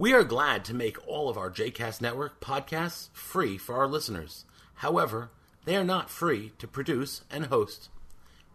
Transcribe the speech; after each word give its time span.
We 0.00 0.14
are 0.14 0.24
glad 0.24 0.64
to 0.64 0.72
make 0.72 1.06
all 1.06 1.28
of 1.28 1.36
our 1.36 1.50
JCast 1.50 2.00
Network 2.00 2.40
podcasts 2.40 3.10
free 3.12 3.58
for 3.58 3.74
our 3.74 3.86
listeners. 3.86 4.46
However, 4.76 5.30
they 5.66 5.76
are 5.76 5.84
not 5.84 6.08
free 6.08 6.52
to 6.56 6.66
produce 6.66 7.20
and 7.30 7.44
host. 7.44 7.90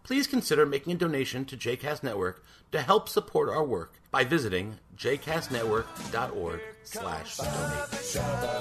Please 0.02 0.26
consider 0.26 0.66
making 0.66 0.94
a 0.94 0.96
donation 0.96 1.44
to 1.44 1.56
JCast 1.56 2.02
Network 2.02 2.44
to 2.72 2.82
help 2.82 3.08
support 3.08 3.48
our 3.48 3.62
work 3.62 4.00
by 4.10 4.24
visiting 4.24 4.80
jcastnetwork.org 4.96 6.60
slash 6.82 7.36
donate. 7.36 7.88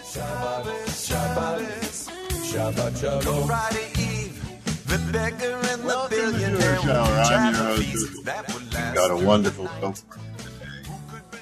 Shabbat 0.03 0.87
Shabbat 1.05 2.09
Shabbat 2.51 3.01
Shalom. 3.01 3.47
Friday 3.47 3.89
Eve, 3.99 4.87
the 4.87 5.13
beggar 5.13 5.59
and 5.69 5.83
the 5.83 5.87
Welcome 5.87 6.19
to 6.19 6.33
billionaire 6.33 6.77
Jewish 6.77 6.87
Hour. 6.87 7.07
I'm 7.07 7.55
your 7.55 7.65
host, 7.65 8.25
that 8.25 8.55
would 8.55 8.75
last 8.75 8.95
got 8.95 9.11
a 9.11 9.17
wonderful 9.17 9.69
show 9.81 9.93
today. 9.93 10.95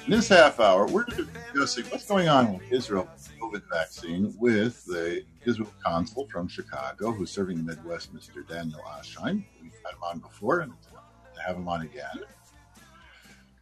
In 0.05 0.11
this 0.11 0.27
half 0.27 0.59
hour, 0.59 0.87
we're 0.87 1.05
going 1.05 1.17
to 1.17 1.23
be 1.23 1.39
discussing 1.53 1.85
what's 1.85 2.05
going 2.05 2.27
on 2.27 2.53
with 2.53 2.71
Israel 2.71 3.07
COVID 3.39 3.61
vaccine 3.71 4.35
with 4.37 4.83
the 4.85 5.23
Israel 5.45 5.71
consul 5.83 6.27
from 6.27 6.49
Chicago 6.49 7.11
who's 7.11 7.31
serving 7.31 7.57
the 7.57 7.63
Midwest, 7.63 8.13
Mr. 8.13 8.45
Daniel 8.47 8.81
Anscheim. 8.97 9.45
We've 9.61 9.71
had 9.85 9.93
him 9.93 10.03
on 10.03 10.19
before 10.19 10.59
and 10.59 10.73
to 11.35 11.41
have 11.41 11.55
him 11.55 11.67
on 11.69 11.81
again. 11.83 12.25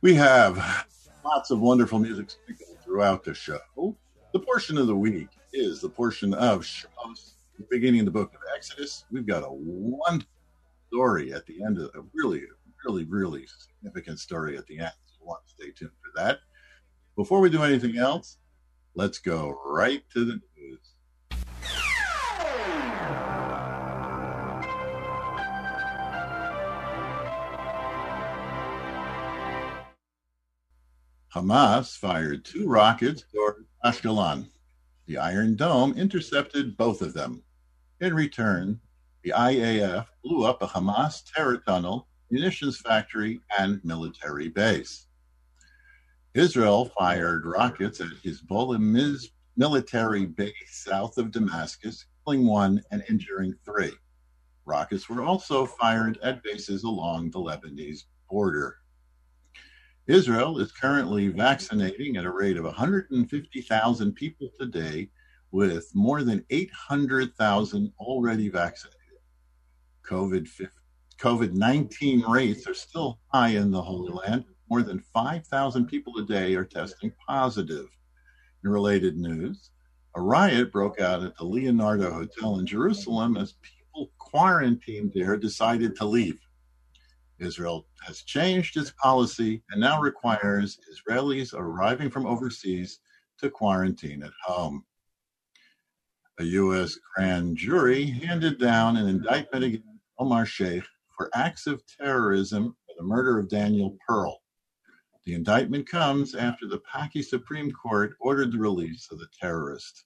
We 0.02 0.16
have 0.16 0.88
lots 1.24 1.52
of 1.52 1.60
wonderful 1.60 2.00
music 2.00 2.32
sprinkled 2.32 2.69
throughout 2.90 3.24
the 3.24 3.36
show. 3.36 3.60
The 4.34 4.40
portion 4.40 4.76
of 4.80 4.88
the 4.88 4.96
week 4.96 5.30
is 5.54 5.80
the 5.80 5.90
portion 5.90 6.34
of 6.34 6.66
shows 6.66 7.36
beginning 7.70 8.00
of 8.00 8.06
the 8.06 8.12
book 8.12 8.34
of 8.34 8.40
Exodus. 8.56 9.06
We've 9.12 9.28
got 9.28 9.44
a 9.44 9.48
one 9.48 10.26
story 10.88 11.34
at 11.34 11.46
the 11.46 11.64
end 11.64 11.78
of 11.78 11.92
a 11.94 12.02
really, 12.14 12.42
really, 12.84 13.04
really 13.06 13.46
significant 13.46 14.20
story 14.20 14.58
at 14.58 14.66
the 14.66 14.80
end. 14.80 14.92
So 15.06 15.26
want 15.26 15.46
to 15.46 15.54
stay 15.54 15.72
tuned 15.72 15.92
for 16.02 16.20
that. 16.20 16.40
Before 17.16 17.42
we 17.42 17.50
do 17.52 17.62
anything 17.62 17.98
else, 17.98 18.38
let's 18.96 19.20
go 19.20 19.60
right 19.66 20.02
to 20.14 20.26
the 20.26 20.42
news. 20.58 21.89
Hamas 31.34 31.96
fired 31.96 32.44
two 32.44 32.68
rockets 32.68 33.24
toward 33.32 33.68
Ashkelon. 33.86 34.50
The 35.06 35.18
Iron 35.18 35.56
Dome 35.56 35.94
intercepted 35.94 36.76
both 36.76 37.04
of 37.04 37.14
them. 37.14 37.44
In 38.00 38.16
return, 38.16 38.80
the 39.22 39.34
IAF 39.36 40.08
blew 40.24 40.44
up 40.46 40.64
a 40.64 40.68
Hamas 40.68 41.22
terror 41.32 41.58
tunnel, 41.58 42.08
munitions 42.32 42.80
factory, 42.80 43.42
and 43.60 43.80
military 43.84 44.50
base. 44.50 45.06
Israel 46.34 46.86
fired 46.98 47.46
rockets 47.46 48.02
at 48.02 48.10
Hezbollah 48.24 49.30
military 49.56 50.26
base 50.26 50.54
south 50.68 51.20
of 51.20 51.32
Damascus, 51.32 52.06
killing 52.26 52.48
one 52.48 52.82
and 52.90 53.04
injuring 53.08 53.54
three. 53.64 53.94
Rockets 54.66 55.08
were 55.08 55.22
also 55.22 55.68
fired 55.68 56.18
at 56.24 56.42
bases 56.42 56.84
along 56.84 57.30
the 57.30 57.40
Lebanese 57.40 58.06
border. 58.28 58.79
Israel 60.10 60.58
is 60.58 60.72
currently 60.72 61.28
mm-hmm. 61.28 61.38
vaccinating 61.38 62.18
at 62.18 62.26
a 62.26 62.32
rate 62.32 62.58
of 62.58 62.64
150,000 62.64 64.14
people 64.14 64.50
today, 64.60 65.08
with 65.52 65.92
more 65.94 66.24
than 66.24 66.44
800,000 66.50 67.94
already 68.00 68.50
vaccinated. 68.50 68.98
COVID 70.08 71.54
19 71.54 72.22
rates 72.22 72.68
are 72.68 72.74
still 72.74 73.20
high 73.32 73.50
in 73.50 73.70
the 73.70 73.82
Holy 73.82 74.10
mm-hmm. 74.10 74.32
Land. 74.32 74.46
More 74.68 74.82
than 74.82 75.00
5,000 75.14 75.86
people 75.86 76.18
a 76.18 76.26
day 76.26 76.56
are 76.56 76.66
testing 76.66 77.14
positive. 77.28 77.86
In 78.64 78.72
related 78.72 79.16
news, 79.16 79.70
a 80.16 80.22
riot 80.22 80.72
broke 80.72 81.00
out 81.00 81.24
at 81.24 81.38
the 81.38 81.46
Leonardo 81.46 82.12
Hotel 82.12 82.58
in 82.58 82.66
Jerusalem 82.66 83.38
as 83.38 83.54
people 83.62 84.12
quarantined 84.18 85.12
there 85.14 85.38
decided 85.38 85.96
to 85.98 86.06
leave. 86.06 86.40
Israel 87.40 87.88
has 88.06 88.22
changed 88.22 88.78
its 88.78 88.92
policy 88.92 89.64
and 89.72 89.82
now 89.82 90.02
requires 90.02 90.80
Israelis 90.92 91.54
arriving 91.54 92.10
from 92.10 92.26
overseas 92.26 93.00
to 93.40 93.50
quarantine 93.50 94.24
at 94.24 94.34
home. 94.44 94.86
A 96.40 96.44
U.S. 96.44 96.98
grand 97.16 97.58
jury 97.58 98.06
handed 98.06 98.60
down 98.60 98.98
an 98.98 99.08
indictment 99.08 99.64
against 99.66 99.88
Omar 100.18 100.46
Sheikh 100.46 100.84
for 101.16 101.30
acts 101.34 101.68
of 101.68 101.84
terrorism 101.86 102.76
for 102.86 102.94
the 102.98 103.04
murder 103.04 103.38
of 103.38 103.50
Daniel 103.50 103.98
Pearl. 104.08 104.42
The 105.26 105.34
indictment 105.34 105.88
comes 105.88 106.36
after 106.36 106.66
the 106.66 106.80
Paki 106.80 107.24
Supreme 107.24 107.72
Court 107.72 108.16
ordered 108.20 108.54
the 108.54 108.58
release 108.58 109.10
of 109.12 109.20
the 109.20 109.28
terrorist. 109.40 110.06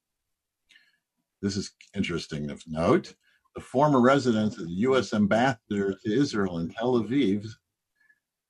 This 1.41 1.55
is 1.55 1.71
interesting 1.95 2.49
of 2.49 2.63
note. 2.67 3.13
The 3.55 3.61
former 3.61 4.01
residence 4.01 4.57
of 4.57 4.67
the 4.67 4.73
U.S. 4.87 5.13
ambassador 5.13 5.93
to 5.93 6.11
Israel 6.11 6.57
in 6.59 6.69
Tel 6.69 7.01
Aviv 7.01 7.47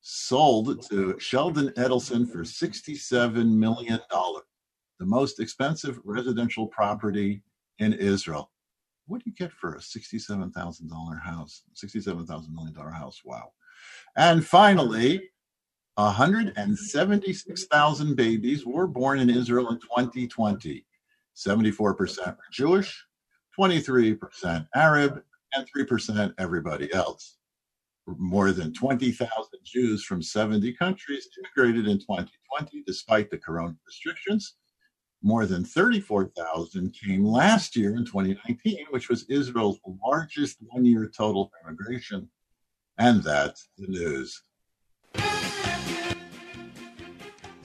sold 0.02 0.88
to 0.90 1.18
Sheldon 1.20 1.70
Adelson 1.72 2.30
for 2.30 2.40
$67 2.40 3.54
million, 3.54 4.00
the 5.00 5.06
most 5.06 5.40
expensive 5.40 6.00
residential 6.04 6.68
property 6.68 7.42
in 7.80 7.94
Israel. 7.94 8.52
What 9.08 9.24
do 9.24 9.30
you 9.30 9.36
get 9.36 9.52
for 9.52 9.76
a 9.76 9.80
$67,000 9.80 11.22
house? 11.22 11.64
$67,000 11.76 12.50
million 12.52 12.76
house. 12.76 13.22
Wow. 13.26 13.52
And 14.16 14.46
finally, 14.46 15.30
176,000 15.96 18.16
babies 18.16 18.66
were 18.66 18.88
born 18.88 19.20
in 19.20 19.30
Israel 19.30 19.70
in 19.70 19.80
2020. 19.80 20.86
74% 21.36 22.28
were 22.28 22.38
Jewish, 22.52 23.06
23% 23.58 24.68
Arab, 24.76 25.24
and 25.54 25.68
3% 25.76 26.34
everybody 26.38 26.94
else. 26.94 27.38
More 28.08 28.52
than 28.52 28.74
20,000 28.74 29.28
Jews 29.64 30.04
from 30.04 30.22
70 30.22 30.74
countries 30.74 31.30
immigrated 31.38 31.88
in 31.88 32.00
2020 32.00 32.84
despite 32.86 33.30
the 33.30 33.38
corona 33.38 33.76
restrictions. 33.86 34.56
More 35.22 35.46
than 35.46 35.64
34,000 35.64 36.94
came 36.94 37.24
last 37.24 37.78
year 37.78 37.96
in 37.96 38.06
2019, 38.06 38.88
which 38.90 39.08
was 39.08 39.24
Israel's 39.30 39.80
largest 40.06 40.58
one 40.68 40.84
year 40.84 41.10
total 41.16 41.50
immigration. 41.64 42.30
And 42.98 43.24
that's 43.24 43.70
the 43.78 43.88
news. 43.88 44.44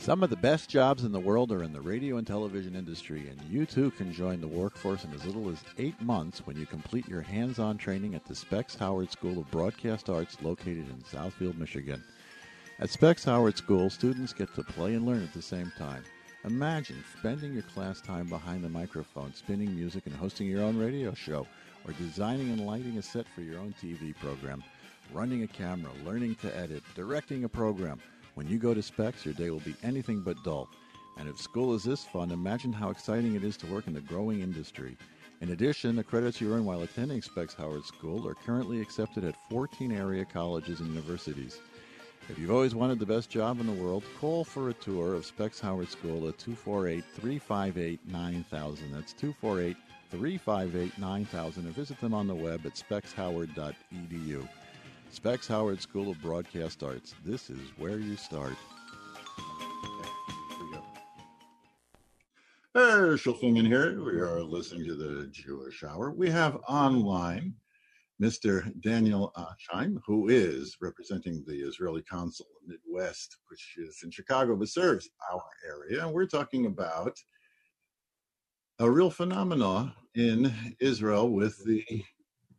Some 0.09 0.23
of 0.23 0.31
the 0.31 0.37
best 0.37 0.71
jobs 0.71 1.05
in 1.05 1.13
the 1.13 1.21
world 1.21 1.53
are 1.53 1.63
in 1.63 1.75
the 1.75 1.83
radio 1.83 2.17
and 2.17 2.27
television 2.27 2.75
industry, 2.75 3.29
and 3.29 3.39
you 3.51 3.67
too 3.67 3.91
can 3.91 4.11
join 4.11 4.41
the 4.41 4.49
workforce 4.49 5.05
in 5.05 5.13
as 5.13 5.27
little 5.27 5.51
as 5.51 5.63
eight 5.77 6.01
months 6.01 6.47
when 6.47 6.57
you 6.57 6.65
complete 6.65 7.07
your 7.07 7.21
hands 7.21 7.59
on 7.59 7.77
training 7.77 8.15
at 8.15 8.25
the 8.25 8.35
Specs 8.35 8.75
Howard 8.75 9.13
School 9.13 9.39
of 9.39 9.51
Broadcast 9.51 10.09
Arts 10.09 10.39
located 10.41 10.87
in 10.89 11.03
Southfield, 11.03 11.59
Michigan. 11.59 12.03
At 12.79 12.89
Specs 12.89 13.23
Howard 13.23 13.59
School, 13.59 13.91
students 13.91 14.33
get 14.33 14.55
to 14.55 14.63
play 14.63 14.95
and 14.95 15.05
learn 15.05 15.23
at 15.23 15.35
the 15.35 15.43
same 15.43 15.71
time. 15.77 16.03
Imagine 16.45 17.05
spending 17.19 17.53
your 17.53 17.65
class 17.65 18.01
time 18.01 18.31
behind 18.31 18.65
the 18.65 18.71
microphone, 18.71 19.35
spinning 19.35 19.77
music 19.77 20.07
and 20.07 20.17
hosting 20.17 20.47
your 20.47 20.63
own 20.63 20.79
radio 20.79 21.13
show, 21.13 21.47
or 21.87 21.93
designing 21.93 22.49
and 22.49 22.67
lighting 22.67 22.97
a 22.97 23.03
set 23.03 23.29
for 23.29 23.43
your 23.43 23.61
own 23.61 23.75
TV 23.79 24.17
program, 24.17 24.65
running 25.13 25.43
a 25.43 25.47
camera, 25.47 25.93
learning 26.03 26.35
to 26.37 26.57
edit, 26.57 26.83
directing 26.95 27.45
a 27.45 27.49
program. 27.49 28.01
When 28.39 28.47
you 28.47 28.57
go 28.57 28.73
to 28.73 28.81
Specs, 28.81 29.25
your 29.25 29.35
day 29.35 29.51
will 29.51 29.59
be 29.59 29.75
anything 29.83 30.21
but 30.21 30.45
dull. 30.45 30.69
And 31.17 31.29
if 31.29 31.41
school 31.41 31.75
is 31.75 31.83
this 31.83 32.05
fun, 32.05 32.31
imagine 32.31 32.73
how 32.73 32.89
exciting 32.89 33.35
it 33.35 33.43
is 33.43 33.57
to 33.57 33.67
work 33.67 33.89
in 33.89 33.95
the 33.95 34.01
growing 34.01 34.43
industry. 34.43 34.97
In 35.41 35.51
addition, 35.51 35.97
the 35.97 36.05
credits 36.05 36.41
you 36.41 36.55
earn 36.55 36.65
while 36.65 36.83
attending 36.83 37.21
Specs 37.21 37.55
Howard 37.55 37.85
School 37.85 38.29
are 38.29 38.37
currently 38.37 38.81
accepted 38.81 39.25
at 39.25 39.35
14 39.51 39.91
area 39.91 40.25
colleges 40.25 40.79
and 40.79 40.89
universities. 40.91 41.59
If 42.29 42.39
you've 42.39 42.53
always 42.53 42.77
wanted 42.77 43.01
the 43.01 43.07
best 43.07 43.29
job 43.29 43.59
in 43.59 43.67
the 43.67 43.73
world, 43.73 44.05
call 44.21 44.45
for 44.45 44.69
a 44.69 44.75
tour 44.75 45.15
of 45.15 45.27
Specs 45.27 45.59
Howard 45.59 45.89
School 45.89 46.29
at 46.29 46.39
248 46.39 47.05
358 47.17 48.07
9000. 48.07 48.93
That's 48.93 49.15
248 49.15 49.77
358 50.13 50.97
9000 50.97 51.67
or 51.67 51.71
visit 51.71 52.01
them 52.01 52.15
on 52.15 52.29
the 52.29 52.37
web 52.37 52.65
at 52.67 52.75
specshoward.edu. 52.77 54.49
Specs 55.11 55.49
Howard 55.49 55.81
School 55.81 56.11
of 56.11 56.21
Broadcast 56.23 56.83
Arts. 56.83 57.15
This 57.25 57.51
is 57.51 57.61
where 57.77 57.99
you 57.99 58.17
start. 58.17 58.55
Herschel 62.75 63.35
Finman 63.35 63.67
here. 63.67 64.03
We 64.05 64.21
are 64.21 64.43
listening 64.43 64.85
to 64.87 64.95
the 64.95 65.29
Jewish 65.33 65.83
Hour. 65.83 66.13
We 66.13 66.31
have 66.31 66.57
online 66.69 67.55
Mr. 68.23 68.71
Daniel 68.83 69.33
uh, 69.35 69.47
Achim, 69.73 70.01
who 70.07 70.29
is 70.29 70.77
representing 70.81 71.43
the 71.47 71.57
Israeli 71.57 72.03
Consul 72.03 72.47
in 72.63 72.77
Midwest, 72.77 73.39
which 73.49 73.77
is 73.79 74.01
in 74.05 74.11
Chicago, 74.11 74.57
but 74.57 74.69
serves 74.69 75.09
our 75.33 75.43
area. 75.67 76.05
And 76.05 76.13
we're 76.13 76.27
talking 76.27 76.67
about 76.67 77.17
a 78.79 78.91
real 78.91 79.11
phenomena 79.11 79.95
in 80.15 80.53
Israel 80.81 81.31
with 81.31 81.65
the 81.65 81.85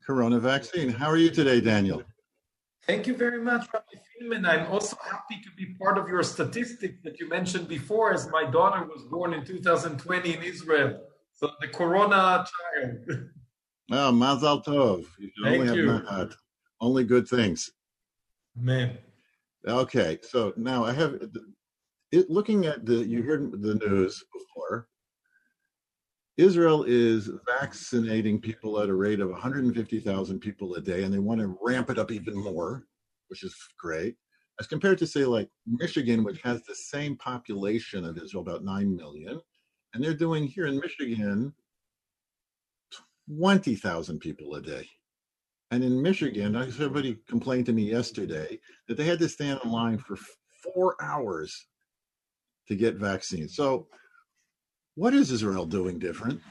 corona 0.05 0.39
vaccine. 0.39 0.89
How 0.89 1.07
are 1.07 1.17
you 1.17 1.29
today, 1.29 1.61
Daniel? 1.61 2.03
Thank 2.89 3.05
you 3.05 3.15
very 3.15 3.39
much, 3.39 3.67
Rabbi 3.71 3.97
Finman. 4.09 4.47
I'm 4.47 4.65
also 4.71 4.97
happy 5.11 5.39
to 5.43 5.51
be 5.55 5.75
part 5.79 5.99
of 5.99 6.07
your 6.07 6.23
statistics 6.23 6.95
that 7.03 7.19
you 7.19 7.29
mentioned 7.29 7.67
before, 7.67 8.11
as 8.11 8.27
my 8.31 8.43
daughter 8.49 8.83
was 8.83 9.03
born 9.03 9.31
in 9.35 9.45
2020 9.45 10.33
in 10.33 10.41
Israel. 10.41 10.99
So 11.35 11.51
the 11.61 11.67
corona 11.67 12.43
child. 12.51 12.97
Oh, 13.91 14.11
Mazal 14.11 14.63
Tov. 14.63 15.05
You 15.19 15.29
should 15.35 15.45
Thank 15.45 15.61
only 15.61 15.77
you. 15.77 15.89
have 15.89 16.01
Nahat. 16.03 16.33
Only 16.81 17.03
good 17.03 17.27
things. 17.27 17.71
Man. 18.55 18.97
Okay, 19.67 20.17
so 20.23 20.53
now 20.57 20.83
I 20.83 20.93
have 20.93 21.19
it, 22.11 22.29
looking 22.29 22.65
at 22.65 22.87
the 22.87 22.97
you 23.05 23.21
heard 23.21 23.51
the 23.63 23.75
news 23.75 24.23
before. 24.33 24.88
Israel 26.39 26.85
is 26.87 27.27
mm-hmm. 27.27 27.37
vaccinating 27.59 28.39
people 28.39 28.79
at 28.79 28.89
a 28.89 28.93
rate 28.93 29.19
of 29.19 29.29
150,000 29.29 30.39
people 30.39 30.75
a 30.75 30.81
day, 30.81 31.03
and 31.03 31.13
they 31.13 31.19
want 31.19 31.41
to 31.41 31.57
ramp 31.61 31.89
it 31.89 31.99
up 31.99 32.11
even 32.11 32.35
more, 32.35 32.85
which 33.27 33.43
is 33.43 33.55
great. 33.77 34.15
As 34.59 34.67
compared 34.67 34.97
to, 34.99 35.07
say, 35.07 35.25
like 35.25 35.49
Michigan, 35.67 36.23
which 36.23 36.41
has 36.41 36.63
the 36.63 36.75
same 36.75 37.17
population 37.17 38.05
of 38.05 38.17
Israel, 38.17 38.41
about 38.41 38.63
9 38.63 38.95
million, 38.95 39.39
and 39.93 40.03
they're 40.03 40.13
doing 40.13 40.47
here 40.47 40.67
in 40.67 40.79
Michigan 40.79 41.53
20,000 43.27 44.19
people 44.19 44.55
a 44.55 44.61
day. 44.61 44.87
And 45.71 45.83
in 45.83 46.01
Michigan, 46.01 46.55
I- 46.55 46.69
somebody 46.69 47.19
complained 47.27 47.67
to 47.67 47.73
me 47.73 47.83
yesterday 47.83 48.59
that 48.87 48.95
they 48.95 49.03
had 49.03 49.19
to 49.19 49.29
stand 49.29 49.59
in 49.63 49.71
line 49.71 49.97
for 49.97 50.17
four 50.63 50.95
hours 51.01 51.67
to 52.67 52.75
get 52.75 52.95
vaccines. 52.95 53.55
So, 53.55 53.87
what 54.99 55.13
is 55.13 55.31
Israel 55.31 55.65
doing 55.65 55.97
different? 55.97 56.41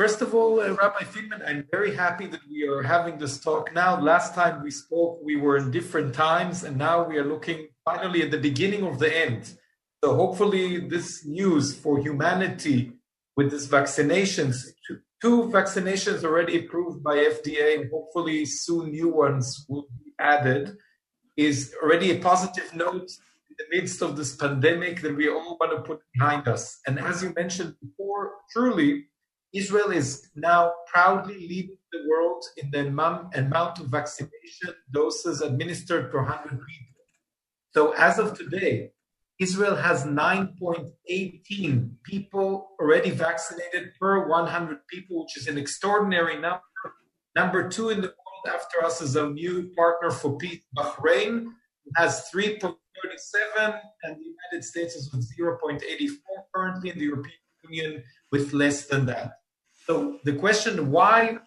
First 0.00 0.22
of 0.22 0.32
all, 0.32 0.60
uh, 0.60 0.72
Rabbi 0.84 1.04
Finman, 1.12 1.42
I'm 1.46 1.66
very 1.70 1.92
happy 2.04 2.26
that 2.28 2.40
we 2.48 2.58
are 2.68 2.82
having 2.82 3.18
this 3.18 3.34
talk 3.40 3.74
now. 3.74 4.00
Last 4.00 4.34
time 4.40 4.62
we 4.62 4.70
spoke, 4.70 5.18
we 5.28 5.34
were 5.36 5.56
in 5.56 5.72
different 5.78 6.14
times, 6.14 6.62
and 6.62 6.74
now 6.78 6.96
we 7.08 7.18
are 7.18 7.28
looking 7.34 7.60
finally 7.84 8.22
at 8.22 8.30
the 8.30 8.42
beginning 8.48 8.84
of 8.90 9.00
the 9.00 9.10
end. 9.26 9.42
So 10.02 10.14
hopefully, 10.14 10.66
this 10.94 11.26
news 11.26 11.64
for 11.82 11.94
humanity 11.98 12.92
with 13.36 13.50
these 13.50 13.68
vaccinations, 13.78 14.54
two- 14.86 15.02
two 15.20 15.38
vaccinations 15.58 16.22
already 16.22 16.54
approved 16.60 17.02
by 17.08 17.16
FDA, 17.34 17.66
and 17.76 17.90
hopefully 17.90 18.38
soon 18.46 18.84
new 18.92 19.10
ones 19.24 19.66
will 19.68 19.86
be 19.98 20.12
added, 20.34 20.64
is 21.36 21.74
already 21.82 22.08
a 22.12 22.18
positive 22.30 22.68
note 22.84 23.10
the 23.58 23.76
midst 23.76 24.02
of 24.02 24.16
this 24.16 24.36
pandemic 24.36 25.00
that 25.02 25.16
we 25.16 25.28
all 25.28 25.56
want 25.60 25.72
to 25.72 25.82
put 25.82 26.00
behind 26.14 26.48
us. 26.48 26.80
And 26.86 26.98
as 26.98 27.22
you 27.22 27.32
mentioned 27.34 27.76
before, 27.80 28.32
truly, 28.50 29.06
Israel 29.52 29.90
is 29.90 30.28
now 30.34 30.72
proudly 30.86 31.34
leading 31.34 31.76
the 31.92 32.04
world 32.08 32.42
in 32.56 32.70
the 32.70 32.86
amount 32.86 33.78
of 33.80 33.86
vaccination 33.86 34.74
doses 34.92 35.42
administered 35.42 36.10
per 36.10 36.22
100 36.22 36.48
people. 36.48 36.92
So 37.74 37.92
as 37.92 38.18
of 38.18 38.36
today, 38.36 38.92
Israel 39.38 39.76
has 39.76 40.04
9.18 40.04 41.90
people 42.04 42.70
already 42.80 43.10
vaccinated 43.10 43.92
per 43.98 44.28
100 44.28 44.86
people, 44.88 45.22
which 45.22 45.36
is 45.36 45.48
an 45.48 45.58
extraordinary 45.58 46.34
number. 46.34 46.62
Number 47.34 47.68
two 47.68 47.90
in 47.90 48.00
the 48.02 48.08
world 48.08 48.46
after 48.54 48.84
us 48.84 49.00
is 49.00 49.16
a 49.16 49.28
new 49.28 49.72
partner 49.74 50.10
for 50.10 50.36
peace, 50.36 50.62
Bahrain, 50.76 51.46
has 51.96 52.28
three. 52.28 52.60
37, 53.02 53.80
and 54.04 54.16
the 54.16 54.24
United 54.24 54.64
States 54.64 54.94
is 54.94 55.12
with 55.12 55.28
0.84 55.38 55.80
currently, 56.54 56.90
and 56.90 57.00
the 57.00 57.04
European 57.04 57.34
Union 57.70 58.02
with 58.30 58.52
less 58.52 58.86
than 58.86 59.06
that. 59.06 59.38
So 59.86 60.18
the 60.24 60.34
question 60.34 60.90
why 60.90 61.38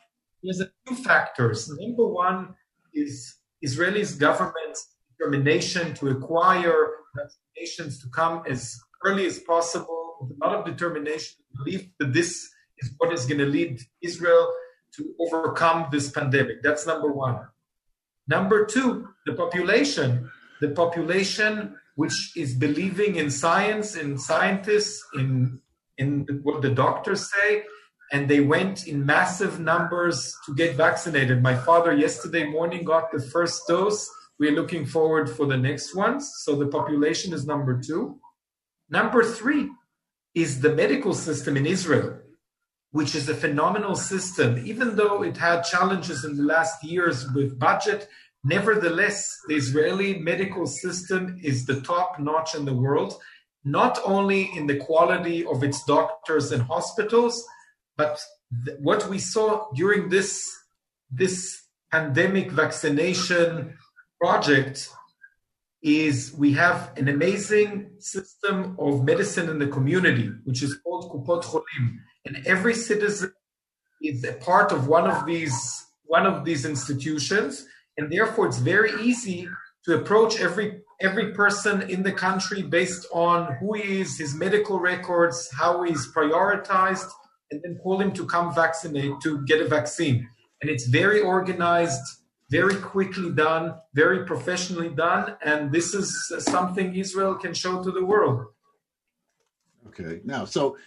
is 0.43 0.63
few 0.88 0.96
factors. 0.96 1.69
Number 1.79 2.08
one 2.08 2.55
is 2.93 3.38
Israelis 3.65 4.17
government's 4.17 4.96
determination 5.17 5.93
to 5.96 6.10
acquire 6.10 6.89
vaccinations 7.17 8.01
to 8.01 8.10
come 8.10 8.43
as 8.48 8.79
early 9.03 9.25
as 9.25 9.39
possible, 9.39 10.17
with 10.22 10.31
a 10.31 10.46
lot 10.46 10.55
of 10.55 10.65
determination, 10.65 11.38
belief 11.58 11.88
that 12.00 12.13
this 12.13 12.50
is 12.79 12.91
what 12.98 13.13
is 13.13 13.25
going 13.25 13.39
to 13.39 13.46
lead 13.46 13.79
Israel 14.01 14.51
to 14.96 15.13
overcome 15.19 15.88
this 15.91 16.10
pandemic. 16.10 16.62
That's 16.63 16.86
number 16.86 17.12
one. 17.12 17.39
Number 18.27 18.65
two, 18.65 19.10
the 19.25 19.34
population 19.34 20.31
the 20.62 20.69
population 20.69 21.75
which 21.95 22.33
is 22.35 22.53
believing 22.53 23.15
in 23.15 23.29
science, 23.29 23.95
in 23.95 24.17
scientists, 24.17 25.03
in 25.15 25.62
in 25.97 26.25
what 26.43 26.62
the 26.62 26.69
doctors 26.69 27.31
say, 27.31 27.63
and 28.12 28.29
they 28.29 28.41
went 28.41 28.88
in 28.88 29.05
massive 29.05 29.59
numbers 29.59 30.35
to 30.45 30.53
get 30.53 30.75
vaccinated. 30.75 31.41
My 31.41 31.55
father 31.55 31.93
yesterday 31.93 32.45
morning 32.45 32.83
got 32.83 33.12
the 33.12 33.21
first 33.21 33.62
dose. 33.67 34.09
We're 34.38 34.51
looking 34.51 34.85
forward 34.85 35.29
for 35.29 35.45
the 35.45 35.57
next 35.57 35.95
ones. 35.95 36.29
So 36.43 36.55
the 36.55 36.67
population 36.67 37.33
is 37.33 37.45
number 37.45 37.81
two. 37.81 38.19
Number 38.89 39.24
three 39.24 39.69
is 40.33 40.59
the 40.59 40.75
medical 40.75 41.13
system 41.13 41.55
in 41.55 41.65
Israel, 41.65 42.19
which 42.91 43.15
is 43.15 43.29
a 43.29 43.33
phenomenal 43.33 43.95
system. 43.95 44.62
Even 44.65 44.97
though 44.97 45.24
it 45.24 45.38
had 45.38 45.62
challenges 45.63 46.25
in 46.25 46.35
the 46.35 46.43
last 46.43 46.83
years 46.83 47.25
with 47.33 47.57
budget, 47.57 48.09
nevertheless, 48.45 49.27
the 49.47 49.55
Israeli 49.55 50.19
medical 50.19 50.67
system 50.67 51.39
is 51.43 51.65
the 51.65 51.81
top 51.81 52.19
notch 52.19 52.55
in 52.55 52.65
the 52.65 52.73
world, 52.73 53.15
not 53.63 53.99
only 54.05 54.55
in 54.55 54.67
the 54.67 54.77
quality 54.77 55.45
of 55.45 55.63
its 55.63 55.83
doctors 55.85 56.51
and 56.51 56.61
hospitals, 56.61 57.43
but 57.97 58.21
th- 58.65 58.77
what 58.79 59.09
we 59.09 59.17
saw 59.19 59.67
during 59.73 60.09
this 60.09 60.47
this 61.11 61.63
pandemic 61.91 62.51
vaccination 62.51 63.77
project 64.21 64.89
is 65.81 66.33
we 66.37 66.51
have 66.53 66.91
an 66.97 67.07
amazing 67.07 67.91
system 67.99 68.75
of 68.79 69.03
medicine 69.03 69.49
in 69.49 69.59
the 69.59 69.67
community, 69.67 70.31
which 70.43 70.63
is 70.63 70.75
called 70.83 71.11
Kupot 71.11 71.43
Cholim, 71.43 71.97
and 72.25 72.45
every 72.45 72.73
citizen 72.73 73.33
is 74.01 74.23
a 74.23 74.33
part 74.33 74.71
of 74.71 74.87
one 74.87 75.09
of 75.09 75.25
these 75.25 75.57
one 76.05 76.27
of 76.27 76.45
these 76.45 76.65
institutions, 76.65 77.65
and 77.97 78.11
therefore 78.11 78.47
it's 78.47 78.59
very 78.59 78.91
easy 79.01 79.47
to 79.85 79.95
approach 79.95 80.39
every 80.39 80.81
every 81.01 81.33
person 81.33 81.81
in 81.89 82.03
the 82.03 82.11
country 82.11 82.61
based 82.61 83.05
on 83.11 83.55
who 83.55 83.73
he 83.73 84.01
is, 84.01 84.17
his 84.17 84.33
medical 84.33 84.79
records, 84.79 85.49
how 85.51 85.83
he's 85.83 86.11
prioritized, 86.13 87.09
and 87.51 87.61
then 87.63 87.77
call 87.83 87.99
him 87.99 88.13
to 88.13 88.25
come 88.25 88.53
vaccinate 88.55 89.13
to 89.21 89.45
get 89.45 89.61
a 89.61 89.67
vaccine. 89.67 90.27
And 90.61 90.69
it's 90.69 90.87
very 90.87 91.19
organized, 91.21 92.01
very 92.49 92.75
quickly 92.75 93.29
done, 93.31 93.75
very 93.93 94.25
professionally 94.25 94.89
done, 94.89 95.35
and 95.43 95.71
this 95.71 95.93
is 95.93 96.31
something 96.39 96.95
Israel 96.95 97.35
can 97.35 97.53
show 97.53 97.83
to 97.83 97.91
the 97.91 98.05
world. 98.05 98.45
Okay, 99.87 100.21
now 100.23 100.45
so 100.45 100.77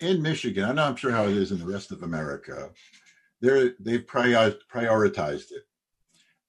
in 0.00 0.22
Michigan, 0.22 0.64
I'm 0.64 0.76
not 0.76 0.98
sure 0.98 1.10
how 1.10 1.24
it 1.24 1.36
is 1.36 1.50
in 1.50 1.58
the 1.58 1.66
rest 1.66 1.92
of 1.92 2.02
America. 2.02 2.70
They're 3.40 3.74
they've 3.80 4.06
prioritized 4.06 5.50
it, 5.52 5.64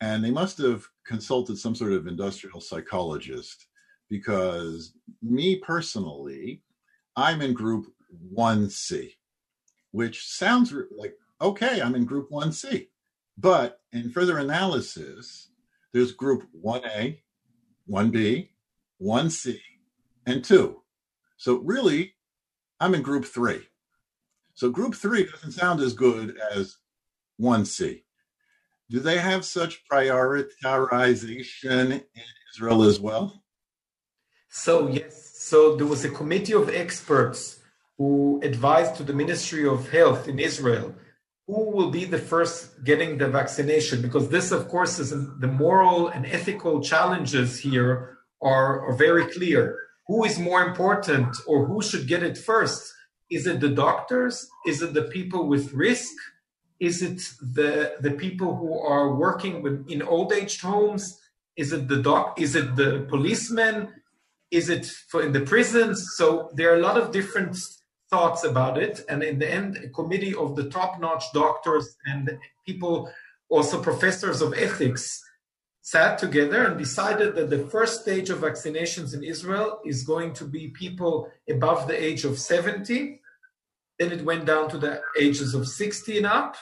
and 0.01 0.23
they 0.23 0.31
must 0.31 0.57
have 0.59 0.85
consulted 1.05 1.57
some 1.57 1.75
sort 1.75 1.93
of 1.93 2.07
industrial 2.07 2.61
psychologist 2.61 3.67
because 4.09 4.93
me 5.21 5.57
personally, 5.57 6.61
I'm 7.15 7.41
in 7.41 7.53
group 7.53 7.87
1C, 8.33 9.11
which 9.91 10.27
sounds 10.27 10.73
like 10.97 11.15
okay, 11.41 11.81
I'm 11.81 11.95
in 11.95 12.05
group 12.05 12.29
1C. 12.29 12.87
But 13.37 13.79
in 13.91 14.11
further 14.11 14.37
analysis, 14.37 15.49
there's 15.93 16.13
group 16.13 16.47
1A, 16.63 17.19
1B, 17.89 18.49
1C, 19.01 19.59
and 20.25 20.43
2. 20.43 20.81
So 21.37 21.57
really, 21.57 22.13
I'm 22.79 22.95
in 22.95 23.01
group 23.01 23.25
3. 23.25 23.59
So 24.53 24.69
group 24.69 24.95
3 24.95 25.25
doesn't 25.25 25.51
sound 25.51 25.81
as 25.81 25.93
good 25.93 26.37
as 26.53 26.77
1C. 27.41 28.03
Do 28.89 28.99
they 28.99 29.17
have 29.17 29.45
such 29.45 29.83
prioritization 29.91 31.91
in 31.91 32.03
Israel 32.51 32.83
as 32.83 32.99
well? 32.99 33.43
So, 34.49 34.87
yes. 34.87 35.31
So, 35.37 35.75
there 35.75 35.87
was 35.87 36.05
a 36.05 36.09
committee 36.09 36.53
of 36.53 36.69
experts 36.69 37.59
who 37.97 38.39
advised 38.43 38.95
to 38.95 39.03
the 39.03 39.13
Ministry 39.13 39.67
of 39.67 39.89
Health 39.89 40.27
in 40.27 40.39
Israel 40.39 40.95
who 41.47 41.71
will 41.71 41.91
be 41.91 42.05
the 42.05 42.17
first 42.17 42.83
getting 42.83 43.17
the 43.17 43.27
vaccination 43.27 44.01
because 44.01 44.29
this 44.29 44.51
of 44.51 44.67
course 44.67 44.99
is 44.99 45.11
the 45.11 45.47
moral 45.47 46.07
and 46.07 46.25
ethical 46.25 46.81
challenges 46.81 47.59
here 47.59 48.17
are, 48.41 48.81
are 48.87 48.95
very 48.95 49.25
clear 49.31 49.77
who 50.07 50.23
is 50.23 50.39
more 50.39 50.63
important 50.63 51.35
or 51.47 51.65
who 51.65 51.81
should 51.81 52.07
get 52.07 52.23
it 52.23 52.37
first 52.37 52.91
is 53.29 53.47
it 53.47 53.59
the 53.59 53.69
doctors 53.69 54.47
is 54.65 54.81
it 54.81 54.93
the 54.93 55.03
people 55.03 55.47
with 55.47 55.73
risk 55.73 56.13
is 56.79 57.01
it 57.01 57.21
the 57.41 57.95
the 58.01 58.11
people 58.11 58.55
who 58.55 58.77
are 58.77 59.15
working 59.15 59.61
with 59.61 59.85
in 59.89 60.01
old 60.01 60.33
age 60.33 60.59
homes? 60.61 61.21
Is 61.55 61.71
it 61.71 61.87
the 61.87 62.01
doc? 62.01 62.39
Is 62.39 62.55
it 62.55 62.75
the 62.75 63.05
policemen? 63.09 63.89
Is 64.51 64.69
it 64.69 64.85
for 64.85 65.21
in 65.23 65.31
the 65.31 65.41
prisons? 65.41 66.05
So 66.15 66.49
there 66.53 66.71
are 66.71 66.77
a 66.77 66.81
lot 66.81 66.97
of 66.97 67.11
different 67.11 67.57
thoughts 68.09 68.43
about 68.43 68.77
it, 68.77 69.03
and 69.09 69.23
in 69.23 69.39
the 69.39 69.51
end, 69.51 69.77
a 69.77 69.89
committee 69.89 70.35
of 70.35 70.55
the 70.55 70.69
top-notch 70.69 71.23
doctors 71.33 71.95
and 72.05 72.37
people, 72.65 73.11
also 73.49 73.81
professors 73.81 74.41
of 74.41 74.53
ethics, 74.53 75.21
sat 75.81 76.17
together 76.17 76.65
and 76.65 76.77
decided 76.77 77.35
that 77.35 77.49
the 77.49 77.67
first 77.67 78.01
stage 78.01 78.29
of 78.29 78.39
vaccinations 78.39 79.13
in 79.13 79.23
Israel 79.23 79.79
is 79.85 80.03
going 80.03 80.33
to 80.33 80.45
be 80.45 80.69
people 80.69 81.29
above 81.49 81.87
the 81.87 82.03
age 82.03 82.25
of 82.25 82.39
70 82.39 83.21
then 83.99 84.11
it 84.11 84.25
went 84.25 84.45
down 84.45 84.69
to 84.69 84.77
the 84.77 85.01
ages 85.19 85.53
of 85.53 85.67
60 85.67 86.17
and 86.17 86.25
up. 86.25 86.55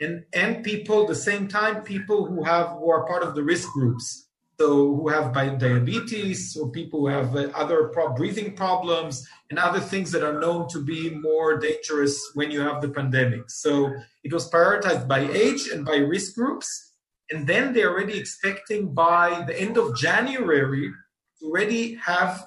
And, 0.00 0.24
and 0.32 0.64
people, 0.64 1.06
the 1.06 1.14
same 1.14 1.48
time, 1.48 1.82
people 1.82 2.26
who 2.26 2.44
have 2.44 2.68
who 2.68 2.90
are 2.90 3.06
part 3.06 3.22
of 3.22 3.34
the 3.34 3.42
risk 3.42 3.68
groups. 3.72 4.28
So 4.60 4.96
who 4.96 5.08
have 5.08 5.32
diabetes 5.32 6.56
or 6.60 6.68
people 6.70 7.00
who 7.00 7.06
have 7.06 7.36
uh, 7.36 7.48
other 7.54 7.88
pro- 7.88 8.12
breathing 8.12 8.56
problems 8.56 9.24
and 9.50 9.58
other 9.58 9.78
things 9.78 10.10
that 10.10 10.24
are 10.24 10.40
known 10.40 10.68
to 10.70 10.84
be 10.84 11.10
more 11.10 11.58
dangerous 11.58 12.18
when 12.34 12.50
you 12.50 12.60
have 12.60 12.82
the 12.82 12.88
pandemic. 12.88 13.50
So 13.50 13.92
it 14.24 14.32
was 14.32 14.50
prioritized 14.50 15.06
by 15.06 15.20
age 15.20 15.68
and 15.72 15.84
by 15.84 15.96
risk 15.98 16.34
groups. 16.34 16.92
And 17.30 17.46
then 17.46 17.72
they're 17.72 17.90
already 17.90 18.18
expecting 18.18 18.94
by 18.94 19.44
the 19.46 19.60
end 19.60 19.76
of 19.76 19.96
January 19.96 20.90
to 21.38 21.46
already 21.46 21.94
have 21.94 22.44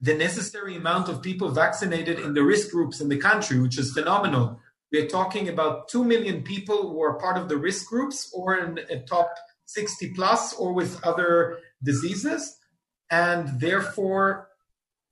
the 0.00 0.14
necessary 0.14 0.76
amount 0.76 1.08
of 1.08 1.22
people 1.22 1.50
vaccinated 1.50 2.20
in 2.20 2.34
the 2.34 2.42
risk 2.42 2.70
groups 2.70 3.00
in 3.00 3.08
the 3.08 3.16
country, 3.18 3.58
which 3.58 3.78
is 3.78 3.92
phenomenal. 3.92 4.60
We're 4.92 5.08
talking 5.08 5.48
about 5.48 5.88
2 5.88 6.04
million 6.04 6.42
people 6.42 6.88
who 6.88 7.02
are 7.02 7.18
part 7.18 7.36
of 7.36 7.48
the 7.48 7.56
risk 7.56 7.88
groups 7.88 8.32
or 8.34 8.56
in 8.56 8.78
a 8.90 9.00
top 9.00 9.34
60 9.66 10.14
plus 10.14 10.54
or 10.54 10.72
with 10.72 11.02
other 11.04 11.58
diseases. 11.82 12.56
And 13.10 13.60
therefore, 13.60 14.48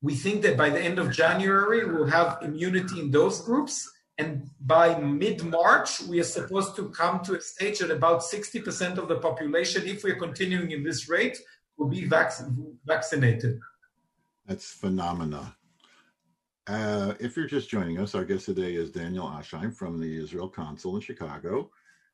we 0.02 0.14
think 0.14 0.42
that 0.42 0.56
by 0.56 0.70
the 0.70 0.80
end 0.80 0.98
of 0.98 1.12
January, 1.12 1.84
we'll 1.84 2.06
have 2.06 2.38
immunity 2.42 3.00
in 3.00 3.10
those 3.10 3.40
groups. 3.40 3.90
And 4.18 4.48
by 4.60 4.98
mid 4.98 5.44
March, 5.44 6.00
we 6.02 6.20
are 6.20 6.24
supposed 6.24 6.74
to 6.76 6.88
come 6.90 7.20
to 7.24 7.36
a 7.36 7.40
stage 7.40 7.80
that 7.80 7.90
about 7.90 8.22
60% 8.22 8.96
of 8.96 9.08
the 9.08 9.16
population, 9.16 9.86
if 9.86 10.04
we're 10.04 10.16
continuing 10.16 10.70
in 10.70 10.84
this 10.84 11.08
rate, 11.08 11.36
will 11.76 11.88
be 11.88 12.04
vac- 12.04 12.32
vaccinated. 12.86 13.60
That's 14.46 14.70
phenomena. 14.70 15.56
Uh, 16.68 17.14
if 17.18 17.36
you're 17.36 17.46
just 17.46 17.68
joining 17.68 17.98
us, 17.98 18.14
our 18.14 18.24
guest 18.24 18.46
today 18.46 18.74
is 18.74 18.90
Daniel 18.90 19.26
Anscheim 19.26 19.74
from 19.74 20.00
the 20.00 20.22
Israel 20.22 20.48
Consul 20.48 20.94
in 20.94 21.00
Chicago, 21.00 21.70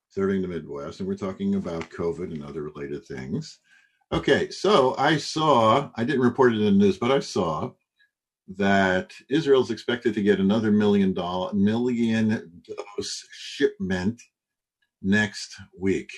serving 0.08 0.40
the 0.40 0.48
Midwest, 0.48 1.00
and 1.00 1.08
we're 1.08 1.14
talking 1.14 1.56
about 1.56 1.90
COVID 1.90 2.32
and 2.32 2.42
other 2.42 2.62
related 2.62 3.04
things. 3.04 3.58
Okay, 4.12 4.50
so 4.50 4.94
I 4.96 5.18
saw, 5.18 5.90
I 5.96 6.04
didn't 6.04 6.22
report 6.22 6.54
it 6.54 6.60
in 6.60 6.64
the 6.64 6.70
news, 6.70 6.96
but 6.98 7.10
I 7.10 7.18
saw 7.18 7.72
that 8.56 9.12
Israel's 9.28 9.70
expected 9.70 10.14
to 10.14 10.22
get 10.22 10.40
another 10.40 10.70
million 10.70 11.12
dollar 11.12 11.52
million 11.52 12.62
dose 12.66 13.26
shipment 13.30 14.22
next 15.02 15.56
week. 15.78 16.10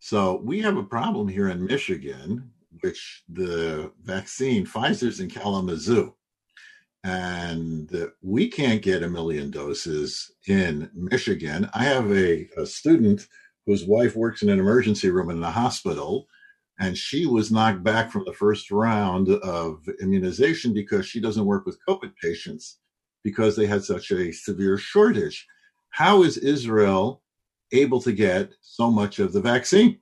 So 0.00 0.40
we 0.44 0.60
have 0.60 0.76
a 0.76 0.82
problem 0.82 1.28
here 1.28 1.48
in 1.48 1.64
Michigan 1.64 2.50
which 2.80 3.22
the 3.28 3.92
vaccine, 4.02 4.66
Pfizer's 4.66 5.20
in 5.20 5.28
Kalamazoo. 5.28 6.14
And 7.04 7.90
we 8.22 8.48
can't 8.48 8.80
get 8.80 9.02
a 9.02 9.08
million 9.08 9.50
doses 9.50 10.32
in 10.48 10.90
Michigan. 10.94 11.68
I 11.74 11.84
have 11.84 12.10
a, 12.10 12.48
a 12.56 12.64
student 12.64 13.26
whose 13.66 13.84
wife 13.84 14.16
works 14.16 14.42
in 14.42 14.48
an 14.48 14.58
emergency 14.58 15.10
room 15.10 15.30
in 15.30 15.40
the 15.40 15.50
hospital, 15.50 16.26
and 16.78 16.96
she 16.96 17.26
was 17.26 17.52
knocked 17.52 17.82
back 17.82 18.10
from 18.10 18.24
the 18.24 18.32
first 18.32 18.70
round 18.70 19.28
of 19.28 19.86
immunization 20.00 20.72
because 20.72 21.06
she 21.06 21.20
doesn't 21.20 21.44
work 21.44 21.66
with 21.66 21.78
COVID 21.88 22.12
patients 22.22 22.78
because 23.22 23.54
they 23.56 23.66
had 23.66 23.84
such 23.84 24.10
a 24.10 24.32
severe 24.32 24.76
shortage. 24.76 25.46
How 25.90 26.22
is 26.22 26.36
Israel 26.38 27.22
able 27.72 28.00
to 28.02 28.12
get 28.12 28.52
so 28.60 28.90
much 28.90 29.18
of 29.18 29.32
the 29.32 29.40
vaccine? 29.40 29.98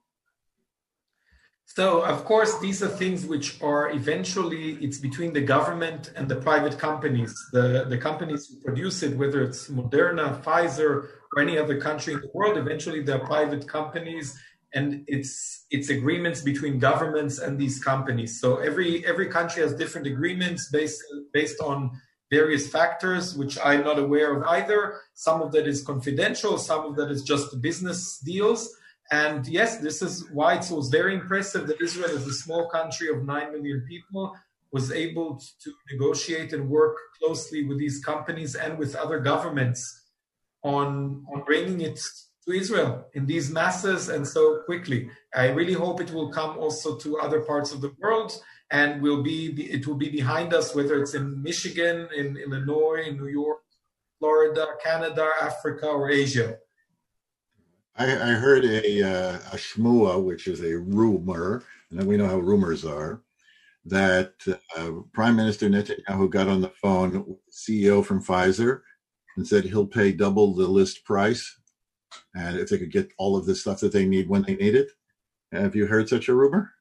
So, 1.67 2.03
of 2.03 2.25
course, 2.25 2.59
these 2.59 2.83
are 2.83 2.89
things 2.89 3.25
which 3.25 3.63
are 3.63 3.91
eventually 3.91 4.73
it's 4.85 4.99
between 4.99 5.33
the 5.33 5.41
government 5.41 6.13
and 6.17 6.29
the 6.29 6.37
private 6.37 6.79
companies. 6.79 7.35
The, 7.53 7.87
the 7.89 7.97
companies 7.97 8.49
who 8.49 8.61
produce 8.61 9.03
it, 9.03 9.17
whether 9.17 9.43
it's 9.43 9.69
Moderna, 9.69 10.43
Pfizer, 10.43 11.09
or 11.35 11.43
any 11.43 11.57
other 11.57 11.81
country 11.81 12.13
in 12.13 12.21
the 12.21 12.31
world, 12.35 12.59
eventually 12.59 13.03
they're 13.03 13.21
private 13.21 13.67
companies, 13.67 14.39
and 14.75 15.05
it's 15.07 15.65
it's 15.71 15.89
agreements 15.89 16.43
between 16.43 16.79
governments 16.79 17.39
and 17.39 17.59
these 17.59 17.83
companies. 17.83 18.39
So 18.39 18.57
every 18.57 19.07
every 19.07 19.29
country 19.29 19.63
has 19.63 19.75
different 19.75 20.07
agreements 20.07 20.69
based 20.71 21.03
based 21.33 21.59
on 21.61 21.91
various 22.31 22.69
factors, 22.69 23.35
which 23.35 23.59
I'm 23.65 23.85
not 23.85 23.99
aware 23.99 24.37
of 24.37 24.43
either. 24.45 25.01
Some 25.15 25.41
of 25.41 25.53
that 25.53 25.67
is 25.67 25.83
confidential, 25.83 26.59
some 26.59 26.85
of 26.85 26.97
that 26.97 27.11
is 27.11 27.23
just 27.23 27.61
business 27.63 28.19
deals 28.19 28.75
and 29.13 29.47
yes, 29.47 29.77
this 29.77 30.01
is 30.01 30.31
why 30.31 30.55
it 30.55 30.71
was 30.71 30.89
very 30.89 31.15
impressive 31.15 31.67
that 31.67 31.83
Israel, 31.83 32.17
as 32.17 32.27
a 32.27 32.33
small 32.33 32.71
country 32.71 33.09
of 33.11 33.25
9 33.25 33.53
million 33.53 33.85
people, 33.87 34.35
was 34.73 34.91
able 34.91 35.39
to 35.63 35.73
negotiate 35.93 36.55
and 36.55 36.67
work 36.67 36.97
closely 37.19 37.63
with 37.69 37.79
these 37.79 38.03
companies 38.03 38.55
and 38.55 38.79
with 38.79 38.97
other 38.97 39.19
governments 39.21 39.81
on, 40.63 41.27
on 41.31 41.45
bringing 41.45 41.83
it 41.83 42.01
to 42.47 42.53
Israel 42.53 43.05
in 43.13 43.27
these 43.27 43.51
masses 43.51 44.09
and 44.09 44.27
so 44.27 44.63
quickly. 44.65 45.11
I 45.35 45.51
really 45.51 45.75
hope 45.75 46.01
it 46.01 46.11
will 46.11 46.33
come 46.33 46.57
also 46.57 46.97
to 46.97 47.19
other 47.19 47.41
parts 47.41 47.71
of 47.71 47.83
the 47.83 47.95
world 48.01 48.33
and 48.71 49.03
will 49.03 49.23
be 49.23 49.49
it 49.77 49.87
will 49.87 50.01
be 50.07 50.09
behind 50.09 50.55
us, 50.55 50.75
whether 50.75 50.99
it's 51.03 51.13
in 51.13 51.43
Michigan, 51.43 52.09
in 52.17 52.39
Illinois, 52.39 53.03
in 53.07 53.19
New 53.19 53.29
York, 53.29 53.61
Florida, 54.19 54.69
Canada, 54.83 55.29
Africa, 55.43 55.89
or 55.89 56.11
Asia. 56.11 56.57
I, 57.97 58.05
I 58.05 58.33
heard 58.33 58.65
a, 58.65 59.03
uh, 59.03 59.37
a 59.53 59.57
shmua, 59.57 60.23
which 60.23 60.47
is 60.47 60.63
a 60.63 60.79
rumor, 60.79 61.63
and 61.91 62.07
we 62.07 62.17
know 62.17 62.27
how 62.27 62.39
rumors 62.39 62.85
are, 62.85 63.23
that 63.85 64.33
uh, 64.77 64.91
Prime 65.13 65.37
Minister 65.37 65.69
Netanyahu 65.69 66.31
got 66.31 66.49
on 66.49 66.61
the 66.61 66.73
phone 66.81 67.13
with 67.27 67.39
the 67.47 67.53
CEO 67.53 68.05
from 68.05 68.23
Pfizer 68.23 68.81
and 69.37 69.47
said 69.47 69.65
he'll 69.65 69.87
pay 69.87 70.13
double 70.13 70.55
the 70.55 70.67
list 70.67 71.05
price, 71.05 71.59
and 72.35 72.59
if 72.59 72.69
they 72.69 72.79
could 72.79 72.93
get 72.93 73.13
all 73.19 73.37
of 73.37 73.47
the 73.47 73.55
stuff 73.55 73.81
that 73.81 73.93
they 73.93 74.05
need 74.05 74.29
when 74.29 74.43
they 74.43 74.57
need 74.57 74.75
it. 74.75 74.91
Have 75.53 75.77
you 75.77 75.87
heard 75.87 76.09
such 76.09 76.29
a 76.29 76.35
rumor? 76.35 76.73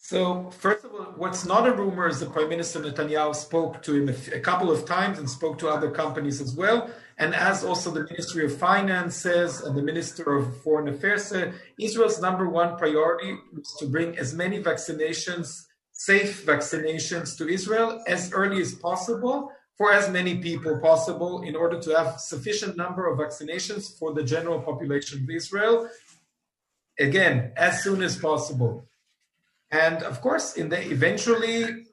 So, 0.00 0.50
first 0.50 0.84
of 0.84 0.94
all, 0.94 1.12
what's 1.16 1.44
not 1.44 1.66
a 1.66 1.72
rumor 1.72 2.06
is 2.06 2.20
that 2.20 2.32
Prime 2.32 2.48
Minister 2.48 2.80
Netanyahu 2.80 3.34
spoke 3.34 3.82
to 3.82 3.94
him 3.94 4.08
a, 4.32 4.40
couple 4.40 4.70
of 4.70 4.86
times 4.86 5.18
and 5.18 5.28
spoke 5.28 5.58
to 5.58 5.68
other 5.68 5.90
companies 5.90 6.40
as 6.40 6.54
well. 6.54 6.88
And 7.18 7.34
as 7.34 7.64
also 7.64 7.90
the 7.90 8.04
Ministry 8.04 8.44
of 8.44 8.56
Finance 8.56 9.16
says 9.16 9.60
and 9.60 9.76
the 9.76 9.82
Minister 9.82 10.36
of 10.36 10.62
Foreign 10.62 10.88
Affairs 10.88 11.24
said, 11.24 11.54
Israel's 11.78 12.20
number 12.20 12.48
one 12.48 12.76
priority 12.76 13.36
was 13.52 13.74
to 13.80 13.86
bring 13.86 14.16
as 14.16 14.34
many 14.34 14.62
vaccinations, 14.62 15.66
safe 15.92 16.46
vaccinations 16.46 17.36
to 17.38 17.48
Israel 17.48 18.02
as 18.06 18.32
early 18.32 18.60
as 18.62 18.74
possible 18.74 19.50
for 19.76 19.92
as 19.92 20.08
many 20.10 20.38
people 20.38 20.78
possible 20.78 21.42
in 21.42 21.56
order 21.56 21.80
to 21.80 21.96
have 21.96 22.20
sufficient 22.20 22.76
number 22.76 23.08
of 23.08 23.18
vaccinations 23.18 23.98
for 23.98 24.12
the 24.12 24.22
general 24.22 24.60
population 24.60 25.22
of 25.22 25.30
Israel. 25.30 25.88
Again, 27.00 27.52
as 27.56 27.82
soon 27.82 28.02
as 28.02 28.16
possible. 28.16 28.88
And 29.70 30.02
of 30.02 30.20
course, 30.20 30.54
in 30.54 30.68
the 30.68 30.80
eventually, 30.90 31.84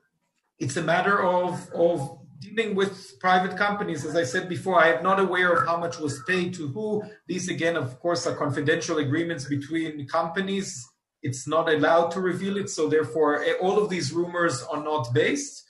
it's 0.60 0.78
a 0.78 0.84
matter 0.84 1.24
of 1.24 1.70
of 1.74 2.25
dealing 2.40 2.76
with 2.76 3.20
private 3.20 3.58
companies. 3.58 4.06
As 4.06 4.16
I 4.16 4.24
said 4.24 4.50
before, 4.50 4.82
I 4.82 4.94
am 4.94 5.04
not 5.04 5.20
aware 5.20 5.54
of 5.54 5.68
how 5.68 5.78
much 5.78 6.00
was 6.00 6.22
paid 6.28 6.54
to 6.56 6.68
who. 6.68 7.04
These 7.28 7.50
again, 7.50 7.76
of 7.76 8.00
course, 8.00 8.28
are 8.28 8.36
confidential 8.36 8.98
agreements 8.98 9.46
between 9.46 10.08
companies. 10.08 10.86
It's 11.22 11.48
not 11.48 11.70
allowed 11.70 12.12
to 12.12 12.22
reveal 12.22 12.58
it, 12.58 12.70
so 12.70 12.88
therefore, 12.88 13.44
eh, 13.44 13.54
all 13.62 13.80
of 13.80 13.90
these 13.90 14.12
rumors 14.12 14.62
are 14.64 14.84
not 14.84 15.14
based. 15.14 15.64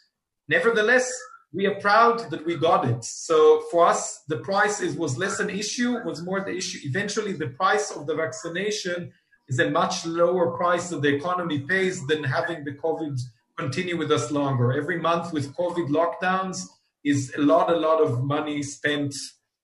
Nevertheless, 0.47 1.11
we 1.53 1.65
are 1.65 1.75
proud 1.75 2.29
that 2.31 2.45
we 2.45 2.57
got 2.57 2.85
it. 2.85 3.03
So 3.03 3.63
for 3.71 3.87
us, 3.87 4.23
the 4.27 4.39
price 4.39 4.81
is 4.81 4.95
was 4.95 5.17
less 5.17 5.39
an 5.39 5.49
issue, 5.49 6.03
was 6.03 6.21
more 6.21 6.41
the 6.41 6.55
issue. 6.55 6.79
Eventually, 6.83 7.31
the 7.31 7.49
price 7.49 7.91
of 7.91 8.07
the 8.07 8.15
vaccination 8.15 9.13
is 9.47 9.59
a 9.59 9.69
much 9.69 10.05
lower 10.05 10.57
price 10.57 10.89
that 10.89 11.01
the 11.01 11.15
economy 11.15 11.59
pays 11.59 12.05
than 12.07 12.23
having 12.23 12.65
the 12.65 12.73
COVID 12.73 13.17
continue 13.57 13.97
with 13.97 14.11
us 14.11 14.31
longer. 14.31 14.73
Every 14.73 14.99
month 14.99 15.33
with 15.33 15.55
COVID 15.55 15.89
lockdowns 15.89 16.67
is 17.03 17.33
a 17.37 17.41
lot, 17.41 17.69
a 17.69 17.77
lot 17.77 18.01
of 18.01 18.23
money 18.23 18.63
spent 18.63 19.13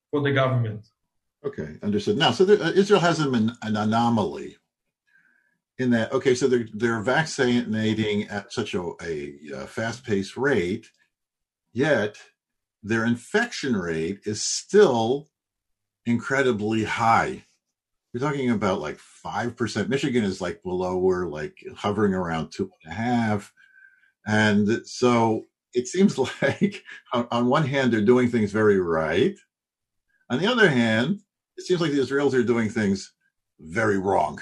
for 0.09 0.21
the 0.21 0.31
government. 0.31 0.85
Okay, 1.43 1.77
understood. 1.81 2.17
Now, 2.17 2.31
so 2.31 2.45
there, 2.45 2.61
uh, 2.61 2.71
Israel 2.71 2.99
has 2.99 3.19
an, 3.19 3.33
an 3.63 3.75
anomaly 3.75 4.57
in 5.79 5.89
that. 5.89 6.11
Okay, 6.11 6.35
so 6.35 6.47
they're 6.47 6.67
they're 6.73 7.01
vaccinating 7.01 8.27
at 8.27 8.53
such 8.53 8.75
a, 8.75 8.91
a, 9.01 9.33
a 9.55 9.67
fast 9.67 10.05
paced 10.05 10.37
rate, 10.37 10.87
yet 11.73 12.17
their 12.83 13.05
infection 13.05 13.75
rate 13.75 14.19
is 14.25 14.41
still 14.43 15.29
incredibly 16.05 16.83
high. 16.83 17.43
We're 18.13 18.19
talking 18.19 18.51
about 18.51 18.81
like 18.81 18.99
five 18.99 19.55
percent. 19.55 19.89
Michigan 19.89 20.23
is 20.23 20.41
like 20.41 20.61
below. 20.61 20.97
We're 20.97 21.25
like 21.25 21.57
hovering 21.75 22.13
around 22.13 22.51
two 22.51 22.69
and 22.83 22.93
a 22.93 22.95
half, 22.95 23.51
and 24.25 24.85
so 24.85 25.45
it 25.73 25.87
seems 25.87 26.17
like 26.41 26.83
on, 27.13 27.27
on 27.31 27.47
one 27.47 27.65
hand 27.65 27.91
they're 27.91 28.01
doing 28.01 28.29
things 28.29 28.51
very 28.51 28.79
right. 28.79 29.37
On 30.29 30.39
the 30.39 30.47
other 30.47 30.69
hand, 30.69 31.21
it 31.57 31.65
seems 31.65 31.81
like 31.81 31.91
the 31.91 31.99
Israelis 31.99 32.33
are 32.33 32.43
doing 32.43 32.69
things 32.69 33.11
very 33.59 33.97
wrong. 33.97 34.41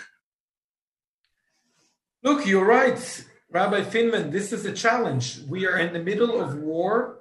Look, 2.21 2.45
you're 2.45 2.65
right, 2.65 3.25
Rabbi 3.49 3.81
Finman. 3.81 4.31
This 4.31 4.53
is 4.53 4.65
a 4.65 4.73
challenge. 4.73 5.39
We 5.47 5.65
are 5.65 5.77
in 5.77 5.93
the 5.93 5.99
middle 5.99 6.39
of 6.39 6.55
war 6.57 7.19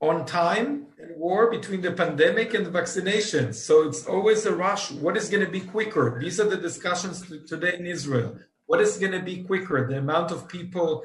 on 0.00 0.24
time 0.24 0.86
and 0.98 1.16
war 1.16 1.50
between 1.50 1.82
the 1.82 1.92
pandemic 1.92 2.54
and 2.54 2.64
the 2.64 2.70
vaccinations. 2.70 3.54
So 3.54 3.86
it's 3.86 4.06
always 4.06 4.46
a 4.46 4.54
rush. 4.54 4.90
What 4.90 5.16
is 5.16 5.28
going 5.28 5.44
to 5.44 5.50
be 5.50 5.60
quicker? 5.60 6.18
These 6.20 6.40
are 6.40 6.48
the 6.48 6.56
discussions 6.56 7.22
today 7.46 7.76
in 7.78 7.86
Israel. 7.86 8.36
What 8.66 8.80
is 8.80 8.96
going 8.96 9.12
to 9.12 9.20
be 9.20 9.42
quicker? 9.42 9.86
The 9.86 9.98
amount 9.98 10.30
of 10.30 10.48
people 10.48 11.02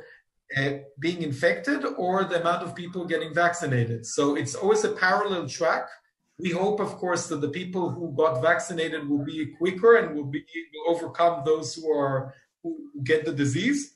uh, 0.57 0.69
being 0.99 1.21
infected 1.21 1.85
or 1.97 2.23
the 2.23 2.41
amount 2.41 2.63
of 2.63 2.75
people 2.75 3.05
getting 3.05 3.33
vaccinated? 3.33 4.05
So 4.05 4.35
it's 4.35 4.55
always 4.55 4.83
a 4.83 4.93
parallel 4.93 5.47
track. 5.47 5.87
We 6.37 6.51
hope, 6.51 6.79
of 6.79 6.95
course, 6.97 7.27
that 7.27 7.41
the 7.41 7.49
people 7.49 7.89
who 7.89 8.13
got 8.15 8.41
vaccinated 8.41 9.07
will 9.07 9.23
be 9.23 9.53
quicker 9.57 9.95
and 9.97 10.15
will 10.15 10.25
be 10.25 10.43
will 10.73 10.95
overcome 10.95 11.43
those 11.45 11.75
who 11.75 11.91
are 11.91 12.33
who 12.61 12.77
get 13.03 13.25
the 13.25 13.31
disease. 13.31 13.95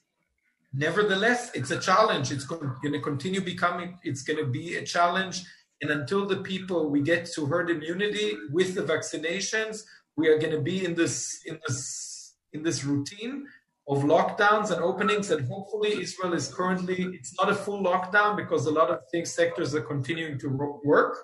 Nevertheless, 0.73 1.51
it's 1.55 1.71
a 1.71 1.79
challenge. 1.79 2.31
It's 2.31 2.45
going 2.45 2.93
to 2.93 3.01
continue 3.01 3.41
becoming, 3.41 3.97
it's 4.03 4.21
going 4.21 4.37
to 4.37 4.45
be 4.45 4.75
a 4.75 4.85
challenge. 4.85 5.43
And 5.81 5.89
until 5.89 6.27
the 6.27 6.37
people, 6.37 6.89
we 6.89 7.01
get 7.01 7.25
to 7.33 7.45
herd 7.45 7.69
immunity 7.69 8.33
with 8.51 8.75
the 8.75 8.83
vaccinations, 8.83 9.83
we 10.15 10.27
are 10.27 10.37
going 10.37 10.51
to 10.51 10.61
be 10.61 10.85
in 10.85 10.93
this, 10.93 11.41
in 11.45 11.59
this, 11.67 12.35
in 12.53 12.61
this 12.61 12.83
routine 12.83 13.47
of 13.89 14.03
lockdowns 14.03 14.69
and 14.71 14.81
openings. 14.81 15.31
And 15.31 15.47
hopefully 15.47 15.99
Israel 15.99 16.33
is 16.33 16.53
currently, 16.53 17.01
it's 17.13 17.35
not 17.41 17.49
a 17.49 17.55
full 17.55 17.83
lockdown 17.83 18.37
because 18.37 18.67
a 18.67 18.71
lot 18.71 18.91
of 18.91 18.99
things, 19.11 19.33
sectors 19.33 19.73
are 19.73 19.81
continuing 19.81 20.37
to 20.39 20.79
work. 20.83 21.17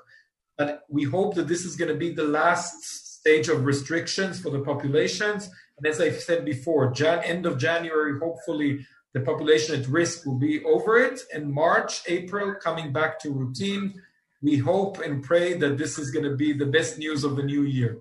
But 0.57 0.81
we 0.89 1.03
hope 1.03 1.35
that 1.35 1.47
this 1.47 1.63
is 1.63 1.75
going 1.75 1.91
to 1.93 1.97
be 1.97 2.11
the 2.11 2.23
last 2.23 3.19
stage 3.19 3.49
of 3.49 3.65
restrictions 3.65 4.39
for 4.39 4.49
the 4.49 4.61
populations. 4.61 5.49
And 5.77 5.85
as 5.85 6.01
I've 6.01 6.19
said 6.19 6.43
before, 6.43 6.91
Jan- 6.91 7.23
end 7.23 7.45
of 7.45 7.59
January, 7.59 8.19
hopefully 8.19 8.85
the 9.13 9.21
population 9.21 9.79
at 9.79 9.87
risk 9.87 10.25
will 10.25 10.39
be 10.39 10.63
over 10.63 10.97
it. 10.97 11.21
And 11.33 11.51
March, 11.51 12.01
April, 12.07 12.55
coming 12.55 12.91
back 12.91 13.19
to 13.19 13.31
routine. 13.31 13.93
We 14.41 14.57
hope 14.57 14.99
and 14.99 15.23
pray 15.23 15.53
that 15.53 15.77
this 15.77 15.97
is 15.97 16.11
going 16.11 16.25
to 16.25 16.35
be 16.35 16.53
the 16.53 16.65
best 16.65 16.97
news 16.97 17.23
of 17.23 17.35
the 17.35 17.43
new 17.43 17.63
year. 17.63 17.99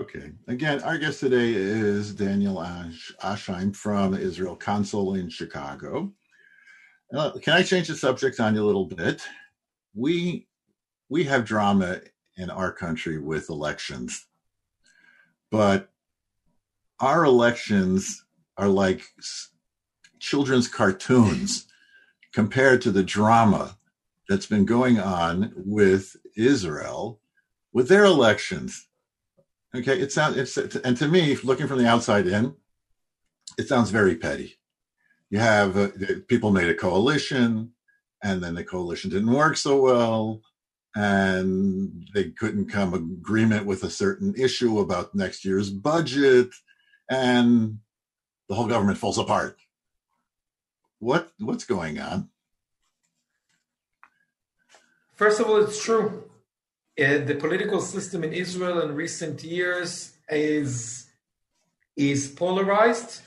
Okay. 0.00 0.32
Again, 0.48 0.82
our 0.82 0.96
guest 0.96 1.20
today 1.20 1.52
is 1.52 2.14
Daniel 2.14 2.62
Ash- 2.62 3.12
Anscheim 3.22 3.76
from 3.76 4.14
Israel 4.14 4.56
Consul 4.56 5.14
in 5.14 5.28
Chicago. 5.28 6.10
Uh, 7.14 7.32
can 7.32 7.52
I 7.52 7.62
change 7.62 7.88
the 7.88 7.94
subject 7.94 8.40
on 8.40 8.54
you 8.54 8.62
a 8.62 8.64
little 8.64 8.86
bit? 8.86 9.20
We 9.94 10.46
we 11.10 11.24
have 11.24 11.44
drama 11.44 12.00
in 12.38 12.48
our 12.48 12.72
country 12.72 13.18
with 13.18 13.50
elections, 13.50 14.26
but 15.50 15.90
our 16.98 17.24
elections 17.24 18.24
are 18.56 18.68
like 18.68 19.02
children's 20.18 20.66
cartoons 20.66 21.66
compared 22.32 22.80
to 22.82 22.90
the 22.90 23.02
drama 23.02 23.76
that's 24.30 24.46
been 24.46 24.64
going 24.64 24.98
on 24.98 25.52
with 25.56 26.16
Israel 26.38 27.20
with 27.74 27.88
their 27.88 28.06
elections. 28.06 28.86
Okay, 29.74 30.00
it 30.00 30.12
sounds 30.12 30.36
it's 30.36 30.56
and 30.56 30.96
to 30.96 31.08
me, 31.08 31.36
looking 31.44 31.68
from 31.68 31.78
the 31.78 31.88
outside 31.88 32.26
in, 32.26 32.54
it 33.58 33.68
sounds 33.68 33.90
very 33.90 34.16
petty. 34.16 34.58
You 35.30 35.38
have 35.38 35.76
uh, 35.76 35.88
people 36.28 36.50
made 36.50 36.68
a 36.68 36.74
coalition, 36.74 37.72
and 38.22 38.42
then 38.42 38.54
the 38.54 38.64
coalition 38.64 39.10
didn't 39.10 39.32
work 39.32 39.56
so 39.56 39.80
well, 39.80 40.42
and 40.96 42.08
they 42.14 42.30
couldn't 42.30 42.70
come 42.70 42.94
agreement 42.94 43.66
with 43.66 43.84
a 43.84 43.90
certain 43.90 44.34
issue 44.36 44.80
about 44.80 45.14
next 45.14 45.44
year's 45.44 45.70
budget, 45.70 46.48
and 47.08 47.78
the 48.48 48.56
whole 48.56 48.66
government 48.66 48.98
falls 48.98 49.18
apart 49.18 49.56
what 51.00 51.32
what's 51.38 51.64
going 51.64 51.98
on? 51.98 52.28
First 55.16 55.40
of 55.40 55.48
all, 55.48 55.56
it's 55.56 55.82
true. 55.82 56.30
Uh, 57.00 57.24
the 57.24 57.34
political 57.34 57.80
system 57.80 58.22
in 58.24 58.32
Israel 58.34 58.82
in 58.82 58.94
recent 58.94 59.42
years 59.42 60.18
is 60.28 61.06
is 61.96 62.28
polarized 62.28 63.22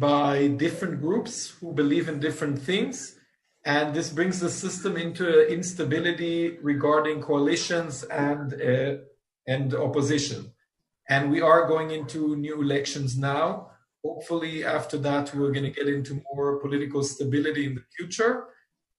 by 0.00 0.48
different 0.48 1.00
groups 1.00 1.50
who 1.60 1.72
believe 1.72 2.08
in 2.08 2.18
different 2.18 2.58
things, 2.58 3.16
and 3.64 3.94
this 3.94 4.10
brings 4.10 4.40
the 4.40 4.50
system 4.50 4.96
into 4.96 5.46
instability 5.48 6.58
regarding 6.60 7.22
coalitions 7.22 8.02
and 8.02 8.54
uh, 8.54 8.96
and 9.46 9.74
opposition. 9.74 10.52
And 11.08 11.30
we 11.30 11.40
are 11.40 11.68
going 11.68 11.92
into 11.92 12.34
new 12.34 12.60
elections 12.60 13.16
now. 13.16 13.70
Hopefully 14.04 14.64
after 14.64 14.98
that 14.98 15.32
we're 15.34 15.52
going 15.52 15.70
to 15.70 15.78
get 15.80 15.88
into 15.88 16.20
more 16.32 16.58
political 16.58 17.04
stability 17.04 17.66
in 17.66 17.74
the 17.76 17.84
future 17.96 18.48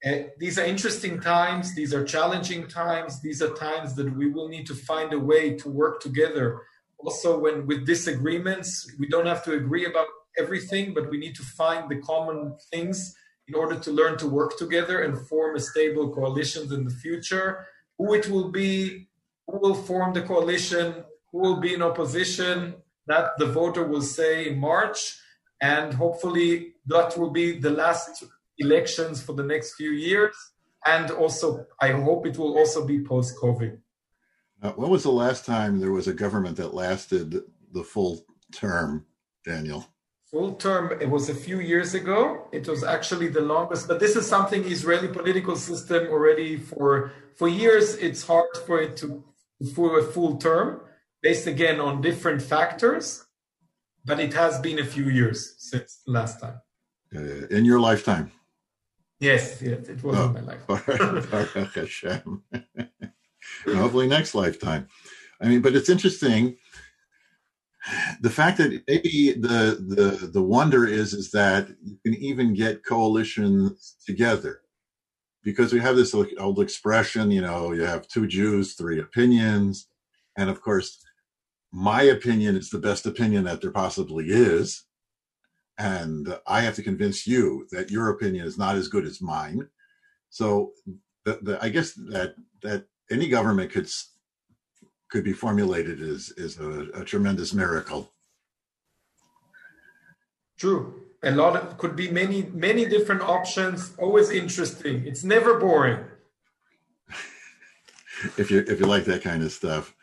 uh, 0.06 0.30
these 0.38 0.58
are 0.58 0.66
interesting 0.66 1.20
times 1.20 1.76
these 1.76 1.94
are 1.94 2.06
challenging 2.06 2.68
times 2.68 3.22
these 3.22 3.42
are 3.42 3.54
times 3.56 3.96
that 3.96 4.16
we 4.16 4.30
will 4.30 4.48
need 4.48 4.66
to 4.66 4.74
find 4.74 5.12
a 5.14 5.20
way 5.20 5.56
to 5.56 5.70
work 5.70 6.02
together. 6.02 6.62
Also 6.98 7.40
when 7.40 7.66
with 7.66 7.86
disagreements 7.86 8.94
we 9.00 9.08
don't 9.08 9.26
have 9.26 9.44
to 9.44 9.54
agree 9.54 9.86
about 9.86 10.08
everything 10.38 10.94
but 10.94 11.10
we 11.10 11.18
need 11.18 11.36
to 11.36 11.44
find 11.44 11.90
the 11.90 12.00
common 12.02 12.56
things 12.72 13.16
in 13.48 13.56
order 13.56 13.78
to 13.80 13.92
learn 13.92 14.18
to 14.18 14.28
work 14.28 14.58
together 14.58 15.02
and 15.04 15.28
form 15.28 15.56
a 15.56 15.60
stable 15.60 16.14
coalition 16.14 16.72
in 16.72 16.86
the 16.86 16.92
future. 16.92 17.66
Who 17.98 18.14
it 18.14 18.30
will 18.30 18.50
be 18.52 19.08
who 19.48 19.58
will 19.60 19.76
form 19.76 20.14
the 20.14 20.22
coalition 20.22 21.04
who 21.32 21.40
will 21.40 21.60
be 21.60 21.74
in 21.74 21.82
opposition 21.82 22.76
that 23.08 23.32
the 23.38 23.46
voter 23.48 23.84
will 23.86 24.02
say 24.02 24.50
in 24.50 24.60
March, 24.60 25.20
and 25.62 25.94
hopefully 25.94 26.74
that 26.86 27.18
will 27.18 27.32
be 27.32 27.60
the 27.60 27.72
last 27.72 28.24
elections 28.60 29.22
for 29.22 29.34
the 29.34 29.44
next 29.44 29.76
few 29.76 29.92
years. 29.92 30.36
And 30.86 31.12
also, 31.12 31.66
I 31.82 31.92
hope 31.92 32.26
it 32.26 32.38
will 32.38 32.58
also 32.58 32.86
be 32.86 33.04
post 33.04 33.36
COVID. 33.42 33.78
Uh, 34.62 34.72
when 34.72 34.90
was 34.90 35.04
the 35.04 35.12
last 35.12 35.46
time 35.46 35.80
there 35.80 35.92
was 35.92 36.08
a 36.08 36.14
government 36.14 36.58
that 36.58 36.74
lasted 36.74 37.42
the 37.72 37.84
full 37.84 38.26
term, 38.54 39.06
Daniel? 39.46 39.86
full 40.32 40.54
term 40.56 40.92
it 41.02 41.10
was 41.10 41.30
a 41.30 41.34
few 41.34 41.60
years 41.60 41.94
ago 41.96 42.48
it 42.52 42.68
was 42.68 42.84
actually 42.84 43.28
the 43.28 43.42
longest 43.42 43.88
but 43.88 44.00
this 44.00 44.16
is 44.16 44.28
something 44.28 44.64
israeli 44.66 45.08
political 45.08 45.56
system 45.56 46.08
already 46.08 46.56
for 46.56 47.12
for 47.36 47.48
years 47.48 47.96
it's 47.96 48.24
hard 48.26 48.46
for 48.66 48.80
it 48.80 48.96
to 48.96 49.24
for 49.74 50.00
a 50.00 50.04
full 50.04 50.38
term 50.38 50.82
based 51.24 51.48
again 51.48 51.80
on 51.80 52.00
different 52.02 52.42
factors 52.42 53.26
but 54.06 54.20
it 54.20 54.34
has 54.34 54.60
been 54.60 54.80
a 54.80 54.86
few 54.86 55.10
years 55.10 55.56
since 55.58 56.02
last 56.06 56.40
time 56.40 56.60
uh, 57.16 57.48
in 57.48 57.66
your 57.66 57.80
lifetime 57.80 58.32
yes 59.20 59.62
it 59.62 60.04
was 60.04 60.18
oh, 60.18 60.28
in 60.28 60.34
my 60.34 60.42
lifetime 60.42 61.22
hopefully 63.66 64.08
next 64.08 64.36
lifetime. 64.36 64.88
I 65.42 65.48
mean 65.48 65.62
but 65.62 65.76
it's 65.76 65.90
interesting. 65.90 66.58
The 68.22 68.30
fact 68.30 68.58
that 68.58 68.84
maybe 68.88 69.34
the 69.34 69.84
the 69.88 70.28
the 70.28 70.44
wonder 70.44 70.86
is 70.86 71.14
is 71.14 71.32
that 71.32 71.70
you 71.84 71.98
can 72.06 72.16
even 72.16 72.54
get 72.54 72.86
coalitions 72.86 73.96
together. 74.06 74.62
Because 75.42 75.72
we 75.72 75.80
have 75.80 75.96
this 75.96 76.14
old 76.14 76.60
expression 76.60 77.32
you 77.32 77.42
know 77.42 77.72
you 77.72 77.84
have 77.84 78.08
two 78.08 78.28
jews 78.28 78.76
three 78.76 79.00
opinions. 79.00 79.88
And 80.38 80.50
of 80.50 80.62
course 80.62 81.04
my 81.72 82.02
opinion 82.04 82.56
is 82.56 82.70
the 82.70 82.80
best 82.80 83.06
opinion 83.06 83.44
that 83.46 83.62
there 83.62 83.72
possibly 83.72 84.26
is 84.28 84.86
and 85.80 86.38
i 86.46 86.62
have 86.62 86.76
to 86.76 86.84
convince 86.84 87.26
you 87.26 87.66
that 87.72 87.90
your 87.90 88.10
opinion 88.10 88.46
is 88.46 88.58
not 88.58 88.76
as 88.76 88.88
good 88.88 89.06
as 89.06 89.22
mine 89.22 89.68
so 90.30 90.72
the, 91.26 91.40
the, 91.42 91.64
i 91.64 91.70
guess 91.70 91.94
that 91.94 92.36
that 92.62 92.86
any 93.10 93.28
government 93.28 93.72
could 93.72 93.90
could 95.10 95.24
be 95.24 95.34
formulated 95.34 96.00
is 96.00 96.32
is 96.38 96.60
a, 96.60 96.88
a 96.94 97.04
tremendous 97.04 97.54
miracle. 97.54 98.12
True. 100.58 101.02
A 101.24 101.32
lot 101.32 101.56
of 101.58 101.78
could 101.78 101.96
be 101.96 102.10
many 102.10 102.44
many 102.54 102.86
different 102.86 103.22
options. 103.22 103.94
Always 103.98 104.30
interesting. 104.30 105.06
It's 105.06 105.24
never 105.24 105.60
boring. 105.60 106.06
if 108.38 108.50
you 108.52 108.64
if 108.68 108.80
you 108.80 108.86
like 108.86 109.06
that 109.06 109.24
kind 109.24 109.44
of 109.44 109.52
stuff. 109.52 109.96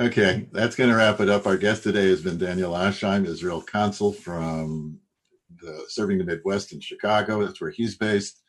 Okay, 0.00 0.46
that's 0.52 0.76
going 0.76 0.90
to 0.90 0.96
wrap 0.96 1.18
it 1.18 1.28
up. 1.28 1.44
Our 1.44 1.56
guest 1.56 1.82
today 1.82 2.08
has 2.08 2.22
been 2.22 2.38
Daniel 2.38 2.72
Anscheim, 2.72 3.26
Israel 3.26 3.60
consul 3.60 4.12
from 4.12 5.00
the, 5.60 5.84
serving 5.88 6.18
the 6.18 6.24
Midwest 6.24 6.72
in 6.72 6.80
Chicago. 6.80 7.44
That's 7.44 7.60
where 7.60 7.70
he's 7.70 7.96
based. 7.96 8.42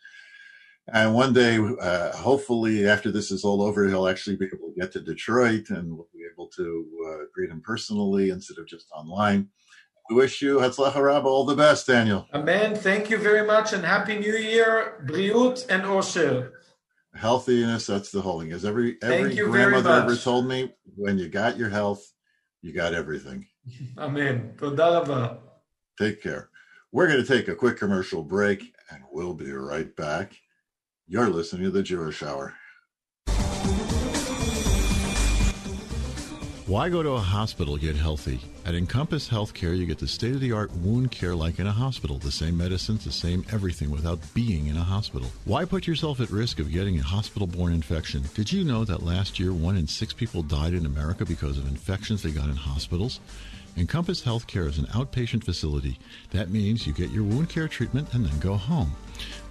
And 0.91 1.13
one 1.13 1.33
day, 1.33 1.57
uh, 1.57 2.15
hopefully, 2.15 2.87
after 2.87 3.11
this 3.11 3.31
is 3.31 3.43
all 3.43 3.61
over, 3.61 3.87
he'll 3.87 4.07
actually 4.07 4.37
be 4.37 4.45
able 4.45 4.69
to 4.69 4.79
get 4.79 4.91
to 4.93 5.01
Detroit 5.01 5.69
and 5.69 5.95
we'll 5.95 6.09
be 6.13 6.23
able 6.31 6.47
to 6.55 6.87
uh, 7.07 7.23
greet 7.33 7.51
him 7.51 7.61
personally 7.63 8.31
instead 8.31 8.57
of 8.57 8.67
just 8.67 8.87
online. 8.91 9.49
We 10.09 10.15
wish 10.15 10.41
you 10.41 10.57
Hatzlacha 10.57 10.99
Rabba 10.99 11.27
all 11.27 11.45
the 11.45 11.55
best, 11.55 11.85
Daniel. 11.85 12.27
Amen. 12.33 12.75
Thank 12.75 13.11
you 13.11 13.19
very 13.19 13.45
much 13.45 13.73
and 13.73 13.85
Happy 13.85 14.17
New 14.17 14.33
Year, 14.33 15.05
Briut 15.07 15.69
and 15.69 15.83
Osher. 15.83 16.51
Healthiness, 17.13 17.85
that's 17.85 18.09
the 18.09 18.21
whole 18.21 18.39
thing. 18.39 18.51
As 18.51 18.65
every 18.65 18.97
every 19.03 19.35
grandmother 19.35 19.91
ever 19.91 20.15
told 20.15 20.47
me, 20.47 20.73
when 20.95 21.19
you 21.19 21.29
got 21.29 21.57
your 21.57 21.69
health, 21.69 22.03
you 22.61 22.73
got 22.73 22.93
everything. 22.93 23.45
Amen. 23.97 24.53
Toda 24.57 25.39
Take 25.99 26.23
care. 26.23 26.48
We're 26.91 27.07
going 27.07 27.23
to 27.23 27.27
take 27.27 27.47
a 27.47 27.53
quick 27.53 27.77
commercial 27.77 28.23
break 28.23 28.73
and 28.89 29.03
we'll 29.11 29.35
be 29.35 29.51
right 29.51 29.95
back. 29.95 30.33
You're 31.07 31.29
listening 31.29 31.65
to 31.65 31.69
the 31.69 31.83
Jewish 31.83 32.23
Hour. 32.23 32.55
Why 36.65 36.89
go 36.89 37.03
to 37.03 37.11
a 37.11 37.19
hospital 37.19 37.77
to 37.77 37.81
get 37.81 37.95
healthy? 37.95 38.39
At 38.65 38.73
Encompass 38.73 39.29
Healthcare, 39.29 39.77
you 39.77 39.85
get 39.85 39.99
the 39.99 40.07
state 40.07 40.33
of 40.33 40.39
the 40.39 40.51
art 40.51 40.71
wound 40.77 41.11
care 41.11 41.35
like 41.35 41.59
in 41.59 41.67
a 41.67 41.71
hospital. 41.71 42.17
The 42.17 42.31
same 42.31 42.57
medicines, 42.57 43.05
the 43.05 43.11
same 43.11 43.45
everything 43.51 43.91
without 43.91 44.19
being 44.33 44.67
in 44.67 44.77
a 44.77 44.83
hospital. 44.83 45.27
Why 45.45 45.65
put 45.65 45.85
yourself 45.85 46.19
at 46.19 46.31
risk 46.31 46.59
of 46.59 46.71
getting 46.71 46.99
a 46.99 47.03
hospital 47.03 47.47
borne 47.47 47.73
infection? 47.73 48.23
Did 48.33 48.51
you 48.51 48.63
know 48.63 48.83
that 48.85 49.03
last 49.03 49.39
year 49.39 49.53
one 49.53 49.77
in 49.77 49.87
six 49.87 50.11
people 50.13 50.41
died 50.41 50.73
in 50.73 50.87
America 50.87 51.23
because 51.23 51.59
of 51.59 51.67
infections 51.67 52.23
they 52.23 52.31
got 52.31 52.49
in 52.49 52.55
hospitals? 52.55 53.19
Encompass 53.77 54.21
Healthcare 54.21 54.67
is 54.67 54.77
an 54.77 54.85
outpatient 54.87 55.43
facility. 55.43 55.97
That 56.31 56.49
means 56.49 56.85
you 56.85 56.93
get 56.93 57.11
your 57.11 57.23
wound 57.23 57.49
care 57.49 57.67
treatment 57.67 58.13
and 58.13 58.25
then 58.25 58.39
go 58.39 58.55
home. 58.55 58.93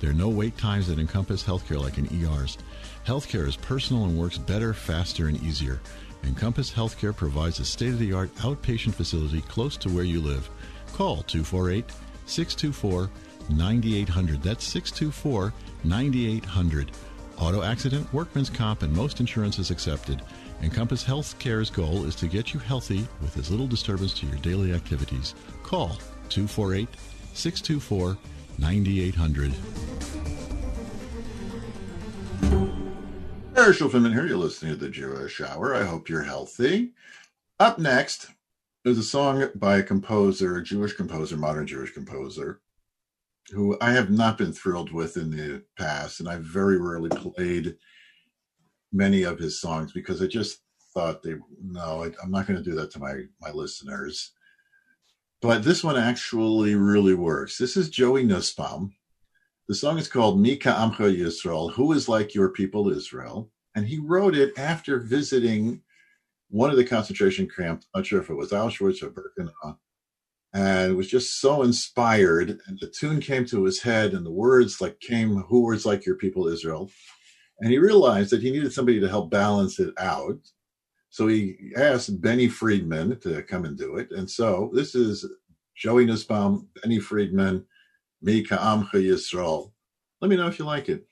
There 0.01 0.11
are 0.11 0.15
no 0.15 0.29
wait 0.29 0.57
times 0.59 0.91
at 0.91 0.99
Encompass 0.99 1.43
Healthcare 1.43 1.81
like 1.81 1.99
in 1.99 2.07
ERs. 2.25 2.59
Healthcare 3.07 3.47
is 3.47 3.57
personal 3.57 4.05
and 4.05 4.19
works 4.19 4.39
better, 4.39 4.75
faster, 4.75 5.29
and 5.29 5.43
easier. 5.43 5.81
Encompass 6.25 6.71
Healthcare 6.71 7.17
provides 7.17 7.61
a 7.61 7.65
state 7.65 7.91
of 7.91 7.99
the 7.99 8.13
art 8.13 8.35
outpatient 8.37 8.95
facility 8.95 9.41
close 9.43 9.77
to 9.79 9.89
where 9.89 10.05
you 10.05 10.21
live. 10.21 10.49
Call 10.93 11.23
248 11.23 11.85
624 12.27 13.11
9800. 13.51 14.43
That's 14.43 14.65
624 14.65 15.53
9800. 15.85 16.91
Auto 17.39 17.63
accident, 17.63 18.13
workman's 18.13 18.51
comp, 18.51 18.83
and 18.83 18.93
most 18.93 19.21
insurance 19.21 19.59
is 19.59 19.71
accepted. 19.71 20.23
Encompass 20.63 21.05
Healthcare's 21.05 21.71
goal 21.71 22.05
is 22.05 22.17
to 22.17 22.27
get 22.27 22.53
you 22.53 22.59
healthy 22.61 23.07
with 23.21 23.37
as 23.37 23.51
little 23.51 23.69
disturbance 23.69 24.13
to 24.15 24.27
your 24.27 24.37
daily 24.39 24.73
activities. 24.73 25.35
Call 25.63 25.99
248 26.29 26.89
624 27.33 28.19
9800. 28.59 29.53
Herschel 33.55 33.89
Finman 33.89 34.13
here. 34.13 34.27
You're 34.27 34.37
listening 34.37 34.73
to 34.73 34.79
the 34.79 34.91
Jewish 34.91 35.41
Hour. 35.41 35.75
I 35.75 35.85
hope 35.85 36.09
you're 36.09 36.23
healthy. 36.23 36.93
Up 37.61 37.79
next 37.79 38.29
is 38.85 38.99
a 38.99 39.03
song 39.03 39.49
by 39.55 39.79
a 39.79 39.83
composer, 39.83 40.57
a 40.57 40.63
Jewish 40.63 40.95
composer, 40.95 41.37
modern 41.37 41.67
Jewish 41.67 41.93
composer, 41.93 42.61
who 43.51 43.77
I 43.81 43.93
have 43.93 44.11
not 44.11 44.39
been 44.39 44.53
thrilled 44.53 44.93
with 44.93 45.17
in 45.17 45.31
the 45.31 45.63
past, 45.77 46.21
and 46.21 46.29
I've 46.29 46.43
very 46.45 46.79
rarely 46.79 47.11
played 47.11 47.77
many 48.93 49.23
of 49.23 49.39
his 49.39 49.61
songs 49.61 49.93
because 49.93 50.23
I 50.23 50.27
just 50.27 50.61
thought 50.95 51.23
they 51.23 51.35
no, 51.63 52.05
I, 52.05 52.25
am 52.25 52.31
not 52.31 52.47
going 52.47 52.63
to 52.63 52.71
do 52.71 52.77
that 52.77 52.91
to 52.93 52.99
my 52.99 53.23
my 53.41 53.51
listeners. 53.51 54.33
But 55.41 55.63
this 55.63 55.85
one 55.85 55.97
actually 55.97 56.75
really 56.75 57.15
works. 57.15 57.59
This 57.59 57.77
is 57.77 57.91
Joey 57.91 58.25
Nussbaum. 58.25 58.93
The 59.69 59.75
song 59.75 59.99
is 59.99 60.09
called 60.09 60.41
Mi 60.41 60.57
Ka'amcha 60.57 61.17
Yisrael, 61.17 61.73
Who 61.75 61.93
is 61.93 62.09
Like 62.09 62.35
Your 62.35 62.49
People 62.49 62.91
Israel? 62.91 63.51
And 63.77 63.87
he 63.87 63.99
wrote 63.99 64.35
it 64.35 64.59
after 64.59 64.99
visiting 64.99 65.83
one 66.49 66.71
of 66.71 66.77
the 66.77 66.85
concentration 66.85 67.49
camps, 67.49 67.87
not 67.95 68.07
sure 68.07 68.21
if 68.21 68.31
it 68.31 68.35
was 68.35 68.51
Auschwitz 68.51 69.03
or 69.03 69.11
Birkenau, 69.11 69.77
and 70.55 70.97
was 70.97 71.09
just 71.09 71.41
so 71.41 71.63
inspired. 71.63 72.59
And 72.67 72.79
the 72.81 72.89
tune 72.89 73.21
came 73.21 73.45
to 73.47 73.65
his 73.65 73.83
head, 73.83 74.15
and 74.15 74.25
the 74.25 74.33
words 74.33 74.81
like 74.81 74.99
came, 75.01 75.37
Who 75.43 75.73
like 75.85 76.07
your 76.07 76.17
people 76.17 76.49
Israel? 76.49 76.91
And 77.61 77.71
he 77.71 77.79
realized 77.79 78.31
that 78.31 78.43
he 78.43 78.51
needed 78.51 78.73
somebody 78.73 79.01
to 79.01 79.09
help 79.09 79.31
balance 79.31 79.81
it 79.81 79.93
out. 79.99 80.39
So 81.11 81.27
he 81.27 81.73
asked 81.77 82.21
Benny 82.21 82.49
Friedman 82.49 83.19
to 83.21 83.43
come 83.43 83.65
and 83.65 83.77
do 83.77 83.97
it. 83.97 84.13
And 84.13 84.31
so 84.31 84.71
this 84.73 84.95
is 84.95 85.27
Joey 85.75 86.05
Nussbaum, 86.05 86.69
Benny 86.83 87.01
Friedman, 87.01 87.65
Mi 88.23 88.45
Ka'amcha 88.45 88.95
Yisrael. 88.95 89.73
Let 90.21 90.29
me 90.29 90.37
know 90.37 90.47
if 90.47 90.59
you 90.59 90.65
like 90.65 90.89
it. 90.89 91.08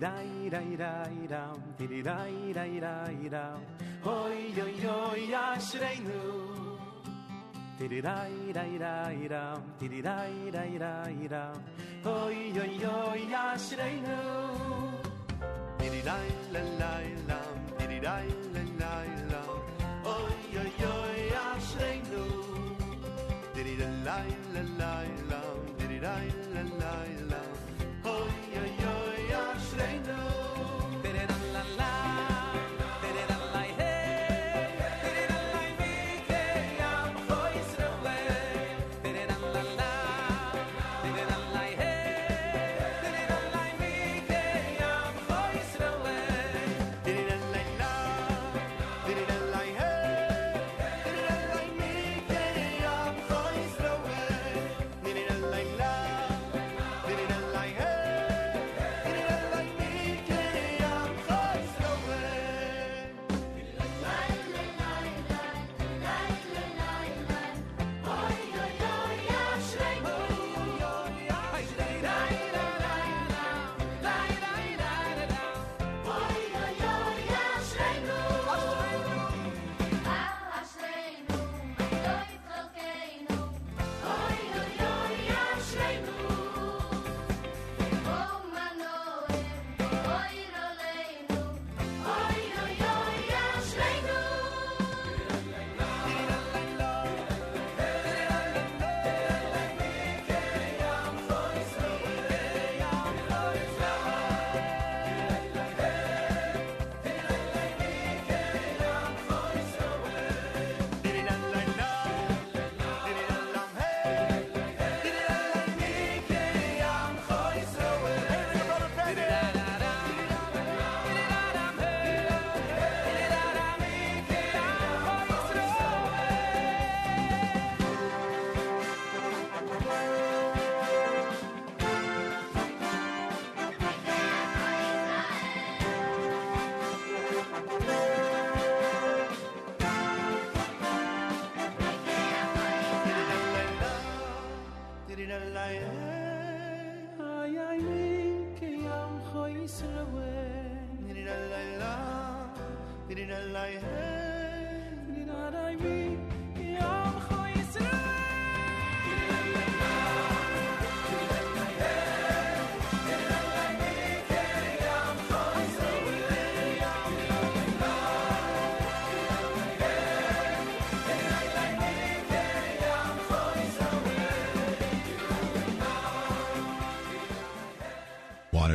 dai 0.00 0.48
dai 0.48 0.76
dai 0.80 1.26
da 1.28 1.42
di 1.76 2.00
dai 2.00 2.52
dai 2.56 2.78
dai 2.80 3.28
da 3.34 3.44
hoy 4.04 4.38
yo 4.56 4.66
yo 4.84 4.96
ya 5.32 5.42
shreinu 5.68 6.22
di 7.78 8.00
dai 8.06 8.32
dai 8.56 8.78
dai 8.84 9.28
da 9.32 9.44
di 9.78 10.00
dai 10.00 10.50
dai 10.56 10.72
dai 10.84 11.28
da 11.34 11.44
hoy 12.06 12.38
yo 12.56 12.64
yo 12.84 12.96
ya 13.32 13.44
shreinu 13.66 14.20
di 15.80 16.00
dai 16.08 16.28
la 16.56 16.62
la 16.80 16.94
la 17.28 17.40
di 17.92 18.00
dai 18.06 18.26
la 18.56 18.64
la 18.80 18.96
la 19.32 19.42
hoy 20.08 20.36
yo 20.56 20.64
yo 20.82 20.94
ya 21.34 21.46
shreinu 21.70 22.24
di 23.54 23.76
dai 23.76 24.28
la 24.56 24.62
la 24.80 24.94
la 25.30 25.42
di 25.88 25.98
dai 26.06 26.26
la 26.54 26.62
la 26.80 27.19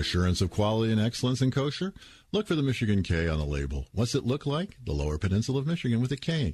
assurance 0.05 0.39
of 0.39 0.51
quality 0.51 0.91
and 0.91 1.01
excellence 1.01 1.41
in 1.41 1.49
kosher? 1.49 1.91
Look 2.31 2.45
for 2.45 2.53
the 2.53 2.61
Michigan 2.61 3.01
K 3.01 3.27
on 3.27 3.39
the 3.39 3.45
label. 3.45 3.87
What's 3.91 4.13
it 4.13 4.23
look 4.23 4.45
like? 4.45 4.77
The 4.85 4.91
Lower 4.91 5.17
Peninsula 5.17 5.57
of 5.57 5.65
Michigan 5.65 5.99
with 5.99 6.11
a 6.11 6.15
K. 6.15 6.53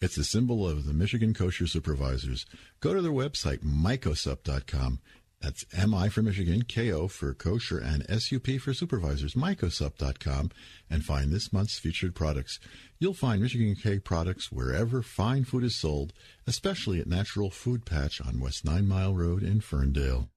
It's 0.00 0.16
the 0.16 0.24
symbol 0.24 0.68
of 0.68 0.86
the 0.86 0.92
Michigan 0.92 1.32
Kosher 1.32 1.68
Supervisors. 1.68 2.46
Go 2.80 2.92
to 2.92 3.00
their 3.00 3.12
website, 3.12 3.58
mikosup.com. 3.58 4.98
That's 5.40 5.64
MI 5.72 6.08
for 6.08 6.20
Michigan, 6.22 6.64
KO 6.64 7.06
for 7.06 7.32
kosher, 7.32 7.78
and 7.78 8.04
SUP 8.20 8.60
for 8.60 8.74
supervisors, 8.74 9.34
mikosup.com, 9.34 10.50
and 10.90 11.04
find 11.04 11.30
this 11.30 11.52
month's 11.52 11.78
featured 11.78 12.16
products. 12.16 12.58
You'll 12.98 13.14
find 13.14 13.40
Michigan 13.40 13.76
K 13.80 14.00
products 14.00 14.50
wherever 14.50 15.00
fine 15.00 15.44
food 15.44 15.62
is 15.62 15.76
sold, 15.76 16.12
especially 16.44 16.98
at 16.98 17.06
Natural 17.06 17.50
Food 17.50 17.86
Patch 17.86 18.20
on 18.20 18.40
West 18.40 18.64
Nine 18.64 18.88
Mile 18.88 19.14
Road 19.14 19.44
in 19.44 19.60
Ferndale. 19.60 20.28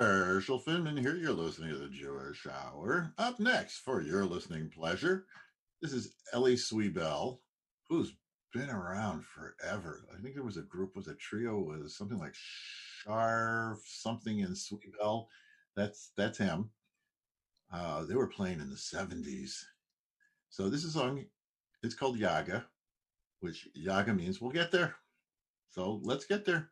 Herschel 0.00 0.58
Finman 0.58 0.98
here. 0.98 1.14
You're 1.14 1.32
listening 1.34 1.74
to 1.74 1.78
the 1.78 1.88
Jewish 1.90 2.46
Hour. 2.46 3.12
Up 3.18 3.38
next, 3.38 3.80
for 3.80 4.00
your 4.00 4.24
listening 4.24 4.70
pleasure, 4.70 5.26
this 5.82 5.92
is 5.92 6.14
Ellie 6.32 6.56
Sweebell, 6.56 7.40
who's 7.90 8.14
been 8.54 8.70
around 8.70 9.26
forever. 9.26 10.06
I 10.10 10.22
think 10.22 10.34
there 10.34 10.42
was 10.42 10.56
a 10.56 10.62
group, 10.62 10.96
was 10.96 11.08
a 11.08 11.14
trio, 11.16 11.58
was 11.58 11.98
something 11.98 12.18
like 12.18 12.34
Sharf 12.34 13.80
something 13.84 14.38
in 14.38 14.54
Sweebell. 14.54 15.26
That's 15.76 16.12
that's 16.16 16.38
him. 16.38 16.70
Uh, 17.70 18.06
they 18.06 18.14
were 18.14 18.26
playing 18.26 18.60
in 18.60 18.70
the 18.70 18.76
'70s. 18.76 19.52
So 20.48 20.70
this 20.70 20.82
is 20.82 20.94
song. 20.94 21.26
It's 21.82 21.94
called 21.94 22.18
Yaga, 22.18 22.64
which 23.40 23.68
Yaga 23.74 24.14
means 24.14 24.40
we'll 24.40 24.50
get 24.50 24.72
there. 24.72 24.94
So 25.68 26.00
let's 26.02 26.24
get 26.24 26.46
there. 26.46 26.70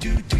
Do. 0.00 0.14
Do 0.30 0.39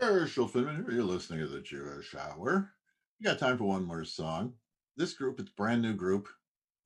Herschel 0.00 0.48
Finman. 0.48 0.90
You're 0.90 1.04
listening 1.04 1.40
to 1.40 1.46
the 1.46 1.60
Jewish 1.60 2.14
Hour. 2.14 2.72
We 3.18 3.24
got 3.24 3.38
time 3.38 3.58
for 3.58 3.64
one 3.64 3.84
more 3.84 4.04
song. 4.04 4.54
This 4.96 5.12
group, 5.12 5.38
it's 5.38 5.50
a 5.50 5.54
brand 5.54 5.82
new 5.82 5.92
group, 5.92 6.26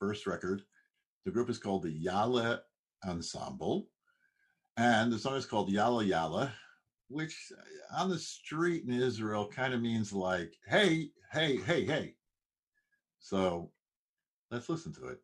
first 0.00 0.26
record. 0.26 0.62
The 1.24 1.30
group 1.30 1.48
is 1.48 1.58
called 1.58 1.84
the 1.84 1.92
Yalla 1.92 2.62
Ensemble. 3.06 3.86
And 4.76 5.12
the 5.12 5.18
song 5.18 5.36
is 5.36 5.46
called 5.46 5.70
Yalla 5.70 6.04
Yalla, 6.04 6.52
which 7.08 7.52
uh, 7.56 8.02
on 8.02 8.10
the 8.10 8.18
street 8.18 8.82
in 8.84 8.92
Israel 8.92 9.48
kind 9.48 9.72
of 9.72 9.80
means 9.80 10.12
like, 10.12 10.52
hey, 10.66 11.10
hey, 11.32 11.58
hey, 11.58 11.84
hey. 11.84 12.14
So 13.20 13.70
let's 14.50 14.68
listen 14.68 14.92
to 14.94 15.06
it. 15.06 15.20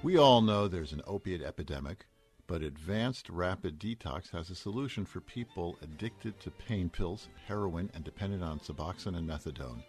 We 0.00 0.16
all 0.16 0.42
know 0.42 0.68
there's 0.68 0.92
an 0.92 1.02
opiate 1.08 1.42
epidemic, 1.42 2.06
but 2.46 2.62
Advanced 2.62 3.28
Rapid 3.28 3.80
Detox 3.80 4.30
has 4.30 4.48
a 4.48 4.54
solution 4.54 5.04
for 5.04 5.20
people 5.20 5.76
addicted 5.82 6.38
to 6.38 6.52
pain 6.52 6.88
pills, 6.88 7.28
heroin, 7.48 7.90
and 7.94 8.04
dependent 8.04 8.44
on 8.44 8.60
Suboxone 8.60 9.16
and 9.16 9.28
Methadone. 9.28 9.82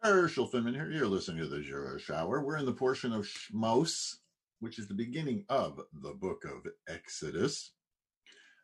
Herschel 0.00 0.48
Finman 0.48 0.74
here. 0.74 0.88
You're 0.90 1.08
listening 1.08 1.42
to 1.42 1.48
the 1.48 1.60
Jewish 1.60 2.08
Hour. 2.08 2.44
We're 2.44 2.58
in 2.58 2.66
the 2.66 2.72
portion 2.72 3.12
of 3.12 3.26
Shmos, 3.26 4.18
which 4.60 4.78
is 4.78 4.86
the 4.86 4.94
beginning 4.94 5.44
of 5.48 5.80
the 5.92 6.12
book 6.12 6.44
of 6.44 6.70
Exodus. 6.88 7.72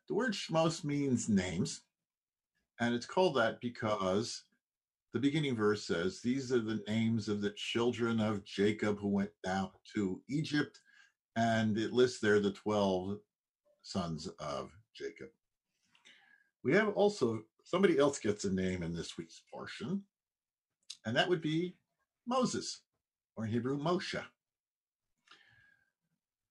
The 0.08 0.14
word 0.14 0.34
Shmos 0.34 0.84
means 0.84 1.28
names, 1.28 1.80
and 2.80 2.94
it's 2.94 3.06
called 3.06 3.36
that 3.36 3.60
because 3.60 4.44
the 5.12 5.20
beginning 5.20 5.54
verse 5.54 5.86
says, 5.86 6.20
These 6.20 6.52
are 6.52 6.60
the 6.60 6.82
names 6.88 7.28
of 7.28 7.40
the 7.40 7.54
children 7.56 8.20
of 8.20 8.44
Jacob 8.44 8.98
who 8.98 9.08
went 9.08 9.30
down 9.44 9.70
to 9.94 10.20
Egypt, 10.28 10.80
and 11.36 11.78
it 11.78 11.92
lists 11.92 12.20
there 12.20 12.40
the 12.40 12.52
12 12.52 13.18
sons 13.82 14.26
of 14.40 14.70
Jacob. 14.92 15.28
We 16.64 16.72
have 16.74 16.88
also 16.94 17.42
somebody 17.62 17.98
else 17.98 18.18
gets 18.18 18.44
a 18.44 18.52
name 18.52 18.82
in 18.82 18.92
this 18.92 19.16
week's 19.16 19.42
portion, 19.52 20.02
and 21.06 21.14
that 21.14 21.28
would 21.28 21.42
be 21.42 21.76
Moses, 22.26 22.80
or 23.36 23.44
in 23.44 23.52
Hebrew, 23.52 23.78
Moshe. 23.78 24.20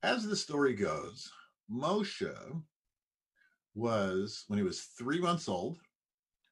As 0.03 0.26
the 0.26 0.36
story 0.36 0.74
goes, 0.74 1.30
Moshe 1.71 2.61
was, 3.76 4.45
when 4.47 4.57
he 4.57 4.63
was 4.63 4.82
three 4.82 5.19
months 5.19 5.49
old, 5.49 5.80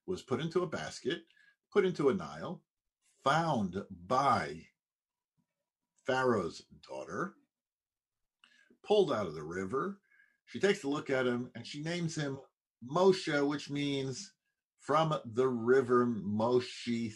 was 0.07 0.21
put 0.21 0.41
into 0.41 0.63
a 0.63 0.67
basket, 0.67 1.23
put 1.71 1.85
into 1.85 2.09
a 2.09 2.13
Nile, 2.13 2.61
found 3.23 3.81
by 4.07 4.61
Pharaoh's 6.05 6.63
daughter, 6.87 7.35
pulled 8.83 9.11
out 9.11 9.27
of 9.27 9.35
the 9.35 9.43
river. 9.43 9.99
She 10.45 10.59
takes 10.59 10.83
a 10.83 10.89
look 10.89 11.09
at 11.09 11.27
him 11.27 11.49
and 11.55 11.65
she 11.65 11.81
names 11.81 12.15
him 12.15 12.39
Moshe, 12.85 13.47
which 13.47 13.69
means 13.69 14.33
from 14.79 15.15
the 15.33 15.47
river 15.47 16.05
Moshe 16.07 17.13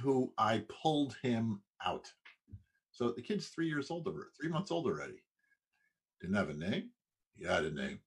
who 0.00 0.32
I 0.38 0.64
pulled 0.68 1.16
him 1.22 1.60
out. 1.84 2.10
So 2.92 3.10
the 3.10 3.22
kid's 3.22 3.48
three 3.48 3.68
years 3.68 3.90
old, 3.90 4.06
over 4.06 4.30
three 4.38 4.48
months 4.48 4.70
old 4.70 4.86
already. 4.86 5.22
Didn't 6.20 6.36
have 6.36 6.48
a 6.48 6.54
name. 6.54 6.90
He 7.34 7.44
had 7.44 7.64
a 7.64 7.70
name. 7.70 7.98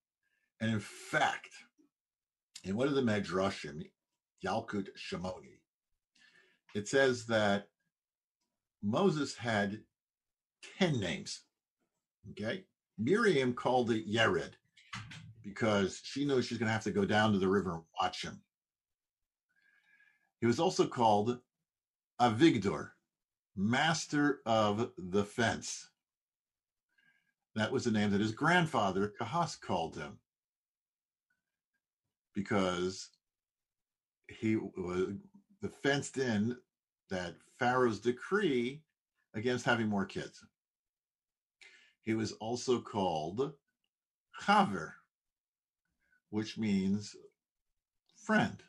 And 0.62 0.72
in 0.72 0.80
fact, 0.80 1.50
in 2.64 2.76
one 2.76 2.88
of 2.88 2.96
the 2.96 3.02
Medrashim, 3.02 3.84
Yalkut 4.46 4.88
Shimoni, 4.98 5.60
it 6.76 6.88
says 6.88 7.26
that 7.28 7.68
Moses 8.82 9.36
had 9.36 9.82
10 10.78 11.00
names. 11.00 11.42
Okay. 12.32 12.64
Miriam 12.98 13.54
called 13.54 13.92
it 13.92 14.08
Yered 14.08 14.52
because 15.44 16.02
she 16.04 16.26
knows 16.26 16.46
she's 16.46 16.58
going 16.58 16.68
to 16.68 16.74
have 16.74 16.84
to 16.84 16.92
go 16.92 17.06
down 17.06 17.32
to 17.32 17.40
the 17.40 17.48
river 17.48 17.74
and 17.74 17.84
watch 18.00 18.24
him. 18.24 18.42
He 20.42 20.46
was 20.48 20.60
also 20.60 20.86
called 20.86 21.40
Avigdor, 22.22 22.90
master 23.56 24.40
of 24.46 24.92
the 24.98 25.24
fence. 25.24 25.90
That 27.56 27.72
was 27.72 27.84
the 27.86 27.92
name 27.92 28.12
that 28.12 28.22
his 28.22 28.32
grandfather, 28.32 29.14
Kahas, 29.20 29.60
called 29.60 29.98
him 29.98 30.20
because 32.36 33.10
he 34.30 34.56
was 34.56 35.16
the 35.62 35.70
fenced 35.70 36.18
in 36.18 36.58
that 37.10 37.36
Pharaoh's 37.58 38.00
decree 38.00 38.82
against 39.34 39.66
having 39.66 39.88
more 39.88 40.06
kids. 40.06 40.46
He 42.04 42.14
was 42.14 42.32
also 42.34 42.80
called 42.80 43.54
Chaver, 44.42 44.94
which 46.30 46.58
means 46.58 47.16
friend. 48.24 48.64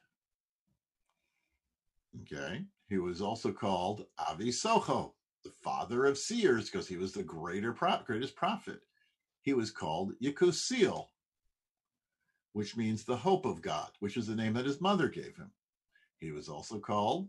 Okay. 2.22 2.64
He 2.88 2.98
was 2.98 3.20
also 3.20 3.52
called 3.52 4.06
Avi 4.18 4.50
Socho, 4.50 5.12
the 5.44 5.50
father 5.50 6.06
of 6.06 6.18
seers, 6.18 6.68
because 6.68 6.88
he 6.88 6.96
was 6.96 7.12
the 7.12 7.22
greater 7.22 7.72
pro- 7.72 8.02
greatest 8.04 8.34
prophet. 8.34 8.80
He 9.42 9.52
was 9.52 9.70
called 9.70 10.12
Yekusiel, 10.20 11.06
which 12.52 12.76
means 12.76 13.04
the 13.04 13.16
hope 13.16 13.44
of 13.44 13.62
God, 13.62 13.90
which 14.00 14.16
is 14.16 14.26
the 14.26 14.34
name 14.36 14.54
that 14.54 14.66
his 14.66 14.80
mother 14.80 15.08
gave 15.08 15.36
him. 15.36 15.50
He 16.18 16.32
was 16.32 16.48
also 16.48 16.78
called 16.78 17.28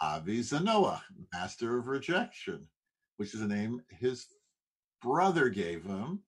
Avi 0.00 0.40
Zanoah, 0.40 1.00
master 1.32 1.78
of 1.78 1.86
rejection, 1.86 2.66
which 3.16 3.34
is 3.34 3.40
a 3.40 3.46
name 3.46 3.80
his 3.88 4.26
brother 5.00 5.48
gave 5.48 5.84
him 5.84 6.20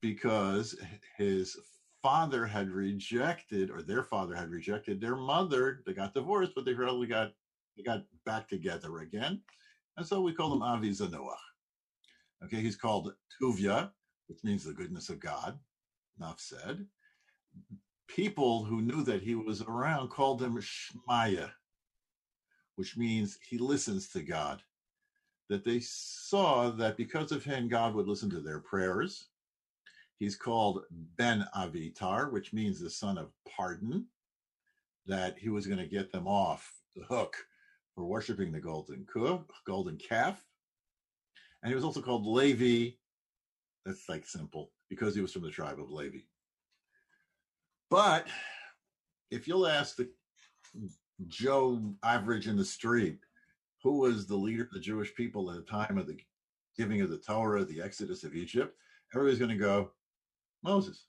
because 0.00 0.76
his 1.16 1.56
father 2.02 2.46
had 2.46 2.70
rejected, 2.70 3.70
or 3.70 3.82
their 3.82 4.02
father 4.02 4.34
had 4.34 4.50
rejected 4.50 5.00
their 5.00 5.16
mother. 5.16 5.82
They 5.84 5.92
got 5.92 6.14
divorced, 6.14 6.52
but 6.54 6.64
they 6.64 6.72
really 6.72 7.06
got 7.06 7.32
they 7.76 7.82
got 7.82 8.04
back 8.24 8.48
together 8.48 8.98
again, 8.98 9.42
and 9.96 10.06
so 10.06 10.22
we 10.22 10.32
call 10.32 10.52
him 10.52 10.62
Avi 10.62 10.90
Zanoah. 10.90 11.36
Okay, 12.44 12.60
he's 12.60 12.76
called 12.76 13.12
Tuvia, 13.40 13.90
which 14.28 14.38
means 14.44 14.64
the 14.64 14.72
goodness 14.72 15.08
of 15.08 15.20
God. 15.20 15.58
Enough 16.18 16.40
said. 16.40 16.86
People 18.08 18.64
who 18.64 18.80
knew 18.80 19.02
that 19.04 19.22
he 19.22 19.34
was 19.34 19.62
around 19.62 20.08
called 20.08 20.42
him 20.42 20.58
Shmaya, 20.58 21.50
which 22.76 22.96
means 22.96 23.38
he 23.48 23.58
listens 23.58 24.08
to 24.10 24.22
God. 24.22 24.62
That 25.48 25.64
they 25.64 25.80
saw 25.80 26.70
that 26.70 26.96
because 26.96 27.30
of 27.30 27.44
him, 27.44 27.68
God 27.68 27.94
would 27.94 28.08
listen 28.08 28.30
to 28.30 28.40
their 28.40 28.58
prayers. 28.58 29.28
He's 30.18 30.34
called 30.34 30.84
Ben 30.90 31.46
Avitar, 31.54 32.32
which 32.32 32.52
means 32.52 32.80
the 32.80 32.90
son 32.90 33.18
of 33.18 33.30
pardon, 33.48 34.06
that 35.06 35.38
he 35.38 35.48
was 35.48 35.66
going 35.66 35.78
to 35.78 35.86
get 35.86 36.10
them 36.10 36.26
off 36.26 36.72
the 36.96 37.04
hook 37.04 37.36
for 37.94 38.04
worshiping 38.04 38.50
the 38.50 38.60
golden, 38.60 39.06
golden 39.66 39.96
calf. 39.96 40.42
And 41.62 41.70
he 41.70 41.74
was 41.74 41.84
also 41.84 42.00
called 42.00 42.26
Levi. 42.26 42.96
That's 43.84 44.08
like 44.08 44.26
simple 44.26 44.72
because 44.88 45.14
he 45.14 45.20
was 45.20 45.32
from 45.32 45.42
the 45.42 45.50
tribe 45.50 45.80
of 45.80 45.90
Levi. 45.90 46.20
But 47.90 48.26
if 49.30 49.46
you'll 49.46 49.66
ask 49.66 49.96
the 49.96 50.10
Joe 51.28 51.94
average 52.02 52.48
in 52.48 52.56
the 52.56 52.64
street, 52.64 53.18
who 53.82 53.98
was 53.98 54.26
the 54.26 54.36
leader 54.36 54.64
of 54.64 54.70
the 54.70 54.80
Jewish 54.80 55.14
people 55.14 55.50
at 55.50 55.56
the 55.56 55.62
time 55.62 55.98
of 55.98 56.06
the 56.06 56.18
giving 56.76 57.00
of 57.00 57.10
the 57.10 57.18
Torah, 57.18 57.64
the 57.64 57.80
Exodus 57.80 58.24
of 58.24 58.34
Egypt, 58.34 58.76
everybody's 59.14 59.38
going 59.38 59.50
to 59.50 59.56
go, 59.56 59.92
Moses. 60.62 61.06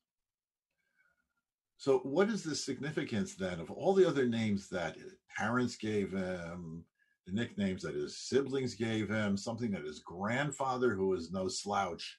So, 1.77 1.99
what 1.99 2.29
is 2.29 2.43
the 2.43 2.55
significance 2.55 3.35
then 3.35 3.59
of 3.59 3.69
all 3.69 3.93
the 3.93 4.07
other 4.07 4.27
names 4.27 4.69
that 4.69 4.97
parents 5.37 5.75
gave 5.75 6.11
him, 6.11 6.83
the 7.25 7.33
nicknames 7.33 7.83
that 7.83 7.95
his 7.95 8.17
siblings 8.17 8.73
gave 8.73 9.09
him, 9.09 9.37
something 9.37 9.71
that 9.71 9.85
his 9.85 9.99
grandfather, 9.99 10.95
who 10.95 11.09
was 11.09 11.31
no 11.31 11.47
slouch, 11.47 12.17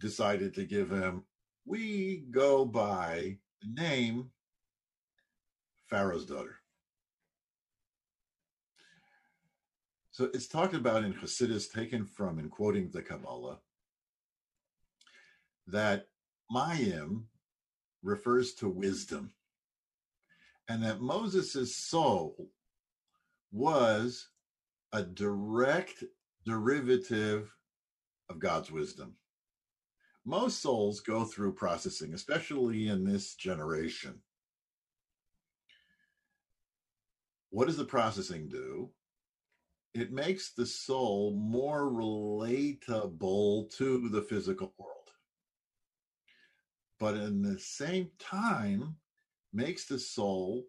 decided 0.00 0.52
to 0.54 0.64
give 0.64 0.90
him? 0.90 1.22
We 1.66 2.24
go 2.30 2.64
by 2.64 3.38
the 3.62 3.80
name 3.80 4.30
Pharaoh's 5.86 6.26
daughter. 6.26 6.56
So 10.10 10.30
it's 10.32 10.46
talked 10.46 10.74
about 10.74 11.04
in 11.04 11.12
Hasidus, 11.12 11.72
taken 11.72 12.04
from 12.04 12.38
and 12.38 12.50
quoting 12.50 12.90
the 12.90 13.02
Kabbalah, 13.02 13.58
that 15.66 16.06
Mayim 16.52 17.24
refers 18.02 18.54
to 18.54 18.68
wisdom, 18.68 19.32
and 20.68 20.82
that 20.84 21.00
Moses' 21.00 21.76
soul 21.76 22.50
was 23.50 24.28
a 24.92 25.02
direct 25.02 26.04
derivative 26.44 27.52
of 28.28 28.38
God's 28.38 28.70
wisdom. 28.70 29.16
Most 30.24 30.62
souls 30.62 31.00
go 31.00 31.24
through 31.24 31.54
processing, 31.54 32.14
especially 32.14 32.88
in 32.88 33.04
this 33.04 33.34
generation. 33.34 34.14
What 37.50 37.66
does 37.66 37.76
the 37.76 37.84
processing 37.84 38.48
do? 38.48 38.90
It 39.92 40.12
makes 40.12 40.52
the 40.52 40.66
soul 40.66 41.36
more 41.36 41.90
relatable 41.90 43.70
to 43.76 44.08
the 44.08 44.22
physical 44.22 44.74
world. 44.78 45.10
But 46.98 47.16
in 47.16 47.42
the 47.42 47.58
same 47.58 48.10
time, 48.18 48.96
makes 49.52 49.84
the 49.84 49.98
soul 49.98 50.64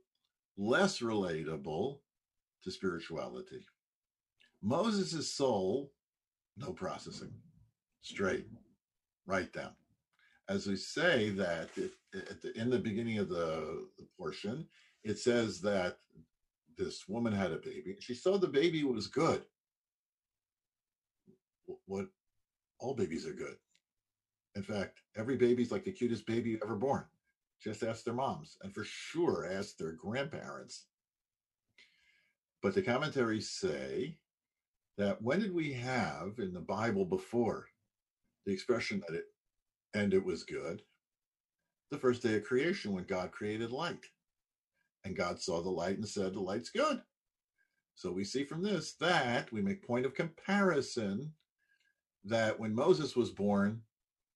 less 0.58 0.99
relatable 0.99 1.99
to 2.64 2.72
spirituality. 2.72 3.66
Moses' 4.62 5.32
soul, 5.32 5.91
no 6.58 6.72
processing, 6.72 7.34
straight, 8.01 8.47
right 9.26 9.52
down. 9.52 9.72
As 10.48 10.68
we 10.68 10.76
say 10.76 11.30
that 11.32 11.70
it, 11.76 11.92
it, 12.14 12.56
in 12.56 12.70
the 12.70 12.78
beginning 12.78 13.18
of 13.18 13.30
the, 13.30 13.88
the 13.98 14.06
portion, 14.18 14.68
it 15.04 15.18
says 15.18 15.60
that 15.62 15.98
this 16.78 17.08
woman 17.08 17.34
had 17.34 17.52
a 17.52 17.58
baby. 17.58 17.96
She 18.00 18.14
saw 18.14 18.38
the 18.38 18.48
baby 18.48 18.84
was 18.84 19.08
good. 19.08 19.44
What 21.86 22.08
all 22.80 22.94
babies 22.94 23.26
are 23.26 23.34
good. 23.34 23.56
In 24.56 24.64
fact, 24.64 25.02
every 25.18 25.36
baby's 25.36 25.72
like 25.72 25.84
the 25.84 25.92
cutest 25.92 26.26
baby 26.26 26.58
ever 26.64 26.76
born. 26.76 27.06
Just 27.62 27.84
ask 27.84 28.04
their 28.04 28.14
moms, 28.14 28.58
and 28.62 28.74
for 28.74 28.84
sure 28.84 29.50
ask 29.52 29.78
their 29.78 29.94
grandparents. 29.94 30.86
But 32.62 32.74
the 32.74 32.82
commentaries 32.82 33.50
say 33.50 34.18
that 34.98 35.22
when 35.22 35.40
did 35.40 35.54
we 35.54 35.74
have 35.74 36.34
in 36.38 36.54
the 36.54 36.60
Bible 36.60 37.06
before 37.06 37.68
the 38.46 38.54
expression 38.54 39.02
that 39.08 39.16
it 39.16 39.26
and 39.93 40.14
it 40.14 40.24
was 40.24 40.43
good? 40.43 40.82
The 41.91 41.98
first 41.98 42.22
day 42.22 42.36
of 42.36 42.43
creation 42.43 42.93
when 42.93 43.06
God 43.06 43.32
created 43.32 43.72
light. 43.72 44.06
And 45.04 45.16
God 45.16 45.39
saw 45.39 45.62
the 45.62 45.70
light 45.70 45.98
and 45.98 46.08
said, 46.08 46.34
The 46.34 46.39
light's 46.39 46.70
good. 46.70 47.02
So 47.96 48.12
we 48.12 48.24
see 48.24 48.43
from 48.43 48.62
this 48.62 48.96
that 49.00 49.52
we 49.52 49.62
make 49.62 49.86
point 49.86 50.06
of 50.06 50.14
comparison 50.14 51.32
that 52.26 52.60
when 52.60 52.74
Moses 52.76 53.16
was 53.16 53.30
born, 53.30 53.82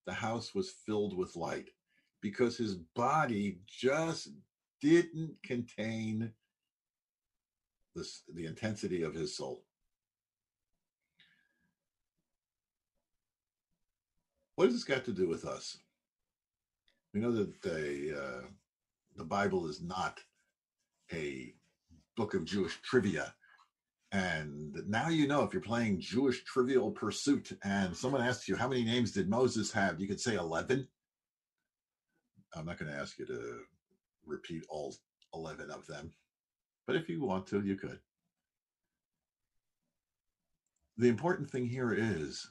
the 0.05 0.13
house 0.13 0.55
was 0.55 0.73
filled 0.85 1.17
with 1.17 1.35
light 1.35 1.69
because 2.21 2.57
his 2.57 2.75
body 2.95 3.59
just 3.67 4.29
didn't 4.81 5.35
contain 5.43 6.31
this, 7.95 8.23
the 8.33 8.45
intensity 8.45 9.03
of 9.03 9.13
his 9.13 9.35
soul. 9.35 9.65
What 14.59 14.65
has 14.65 14.73
this 14.73 14.83
got 14.83 15.05
to 15.05 15.13
do 15.13 15.29
with 15.29 15.45
us? 15.45 15.77
We 17.13 17.21
know 17.21 17.31
that 17.31 17.61
the 17.61 18.21
uh, 18.21 18.47
the 19.15 19.23
Bible 19.23 19.69
is 19.69 19.81
not 19.81 20.19
a 21.13 21.53
book 22.17 22.33
of 22.33 22.43
Jewish 22.43 22.77
trivia. 22.81 23.33
And 24.11 24.75
now 24.85 25.07
you 25.07 25.29
know 25.29 25.43
if 25.43 25.53
you're 25.53 25.61
playing 25.61 26.01
Jewish 26.01 26.43
Trivial 26.43 26.91
Pursuit 26.91 27.57
and 27.63 27.95
someone 27.95 28.21
asks 28.21 28.49
you 28.49 28.57
how 28.57 28.67
many 28.67 28.83
names 28.83 29.13
did 29.13 29.29
Moses 29.29 29.71
have, 29.71 29.97
you 29.97 30.09
could 30.09 30.19
say 30.19 30.35
11. 30.35 30.85
I'm 32.53 32.65
not 32.65 32.77
going 32.77 32.91
to 32.91 32.99
ask 32.99 33.17
you 33.17 33.25
to 33.27 33.59
repeat 34.25 34.63
all 34.67 34.93
11 35.33 35.71
of 35.71 35.87
them, 35.87 36.11
but 36.85 36.97
if 36.97 37.07
you 37.07 37.23
want 37.23 37.47
to, 37.47 37.61
you 37.61 37.77
could. 37.77 37.99
The 40.97 41.07
important 41.07 41.49
thing 41.49 41.65
here 41.65 41.93
is 41.93 42.45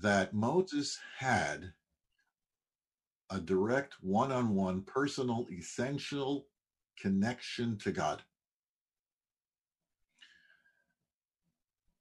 that 0.00 0.32
Moses 0.32 0.98
had 1.18 1.72
a 3.30 3.40
direct 3.40 3.94
one 4.00 4.32
on 4.32 4.54
one 4.54 4.82
personal, 4.82 5.46
essential 5.50 6.46
connection 7.00 7.76
to 7.78 7.92
God. 7.92 8.22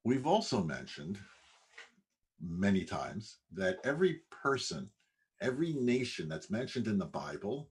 We've 0.03 0.27
also 0.27 0.63
mentioned 0.63 1.19
many 2.39 2.85
times 2.85 3.39
that 3.53 3.77
every 3.83 4.21
person, 4.31 4.89
every 5.41 5.73
nation 5.73 6.29
that's 6.29 6.49
mentioned 6.49 6.87
in 6.87 6.97
the 6.97 7.05
Bible 7.05 7.69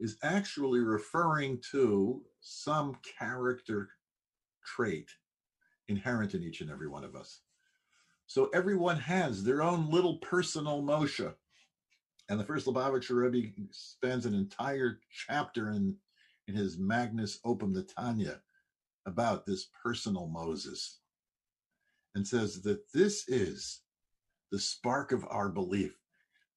is 0.00 0.16
actually 0.22 0.80
referring 0.80 1.60
to 1.72 2.22
some 2.40 2.96
character 3.18 3.90
trait 4.64 5.08
inherent 5.88 6.34
in 6.34 6.42
each 6.42 6.60
and 6.60 6.70
every 6.70 6.88
one 6.88 7.04
of 7.04 7.14
us. 7.14 7.40
So 8.28 8.50
everyone 8.52 8.98
has 8.98 9.42
their 9.42 9.62
own 9.62 9.90
little 9.90 10.18
personal 10.18 10.82
Moshe. 10.82 11.34
And 12.28 12.38
the 12.38 12.44
first 12.44 12.66
Lubavitcher 12.66 13.16
Rebbe 13.16 13.48
spends 13.70 14.26
an 14.26 14.34
entire 14.34 15.00
chapter 15.26 15.70
in, 15.70 15.96
in 16.46 16.54
his 16.54 16.78
Magnus 16.78 17.40
Opum 17.46 17.72
the 17.72 17.82
Tanya 17.82 18.40
about 19.06 19.46
this 19.46 19.68
personal 19.82 20.28
Moses 20.28 21.00
and 22.14 22.26
says 22.26 22.60
that 22.62 22.92
this 22.92 23.26
is 23.28 23.80
the 24.52 24.58
spark 24.58 25.10
of 25.10 25.26
our 25.30 25.48
belief 25.48 25.96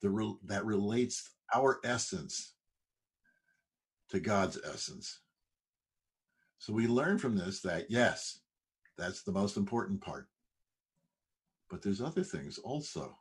the, 0.01 0.35
that 0.43 0.65
relates 0.65 1.31
our 1.55 1.79
essence 1.85 2.53
to 4.09 4.19
God's 4.19 4.59
essence. 4.69 5.21
So 6.57 6.73
we 6.73 6.87
learn 6.87 7.17
from 7.17 7.37
this 7.37 7.61
that 7.61 7.85
yes, 7.89 8.39
that's 8.97 9.23
the 9.23 9.31
most 9.31 9.55
important 9.55 10.01
part. 10.01 10.27
But 11.71 11.81
there's 11.81 12.01
other 12.01 12.23
things 12.23 12.57
also. 12.57 13.17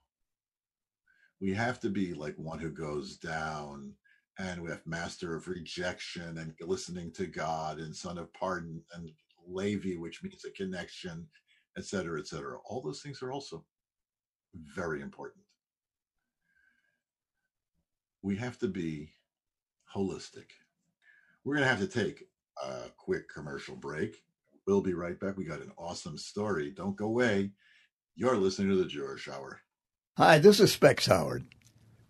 We 1.40 1.54
have 1.54 1.78
to 1.80 1.88
be 1.88 2.12
like 2.12 2.36
one 2.36 2.58
who 2.58 2.70
goes 2.70 3.16
down 3.16 3.94
and 4.38 4.60
we 4.60 4.70
have 4.70 4.86
master 4.86 5.36
of 5.36 5.46
rejection 5.46 6.36
and 6.36 6.52
listening 6.60 7.12
to 7.12 7.26
God 7.26 7.78
and 7.78 7.94
son 7.94 8.18
of 8.18 8.32
pardon 8.34 8.82
and 8.92 9.10
Levi, 9.46 9.94
which 9.94 10.22
means 10.22 10.44
a 10.44 10.50
connection, 10.50 11.28
etc., 11.78 12.18
etc. 12.18 12.58
All 12.66 12.82
those 12.82 13.00
things 13.00 13.22
are 13.22 13.32
also 13.32 13.64
very 14.54 15.00
important. 15.00 15.44
We 18.22 18.36
have 18.36 18.58
to 18.58 18.68
be 18.68 19.12
holistic. 19.94 20.46
We're 21.44 21.54
going 21.54 21.64
to 21.64 21.70
have 21.70 21.80
to 21.80 21.86
take 21.86 22.28
a 22.62 22.90
quick 22.96 23.32
commercial 23.32 23.76
break. 23.76 24.22
We'll 24.66 24.82
be 24.82 24.94
right 24.94 25.18
back. 25.18 25.36
We 25.36 25.44
got 25.44 25.62
an 25.62 25.72
awesome 25.78 26.18
story. 26.18 26.70
Don't 26.70 26.96
go 26.96 27.06
away. 27.06 27.52
You're 28.16 28.36
listening 28.36 28.68
to 28.70 28.76
the 28.76 28.86
Jewish 28.86 29.28
Hour. 29.28 29.60
Hi, 30.16 30.38
this 30.38 30.60
is 30.60 30.72
Specs 30.72 31.06
Howard. 31.06 31.46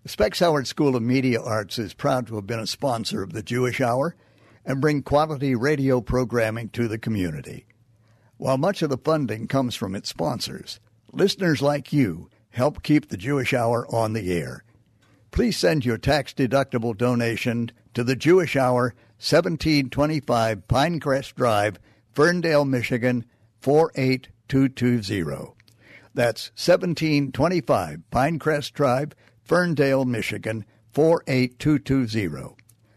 The 0.03 0.09
Specs 0.09 0.41
Howard 0.41 0.67
School 0.67 0.97
of 0.97 1.03
Media 1.03 1.41
Arts 1.41 1.79
is 1.79 1.95
proud 1.95 2.27
to 2.27 2.37
have 2.37 2.47
been 2.47 2.59
a 2.59 2.67
sponsor 2.67 3.23
of 3.23 3.33
the 3.33 3.43
Jewish 3.43 3.81
Hour 3.81 4.17
and 4.65 4.81
bring 4.81 5.03
quality 5.03 5.55
radio 5.55 6.01
programming 6.01 6.71
to 6.71 6.89
the 6.89 6.99
community. 6.99 7.67
While 8.39 8.59
much 8.59 8.83
of 8.83 8.91
the 8.91 8.99
funding 8.99 9.47
comes 9.47 9.77
from 9.77 9.95
its 9.95 10.09
sponsors, 10.09 10.81
listeners 11.13 11.61
like 11.63 11.93
you 11.93 12.31
help 12.51 12.83
keep 12.83 13.09
the 13.09 13.17
Jewish 13.17 13.53
Hour 13.53 13.87
on 13.95 14.15
the 14.15 14.33
air. 14.33 14.65
Please 15.31 15.57
send 15.57 15.85
your 15.85 15.99
tax 15.99 16.33
deductible 16.33 16.97
donation 16.97 17.71
to 17.95 18.03
the 18.03 18.17
Jewish 18.17 18.57
Hour, 18.57 18.95
1725 19.19 20.67
Pinecrest 20.67 21.35
Drive, 21.35 21.79
Ferndale, 22.13 22.65
Michigan 22.65 23.25
48220. 23.61 25.55
That's 26.15 26.51
1725 26.57 28.03
Pinecrest 28.11 28.73
Drive, 28.73 29.13
Ferndale, 29.43 30.05
Michigan 30.05 30.65
48220. 30.93 32.57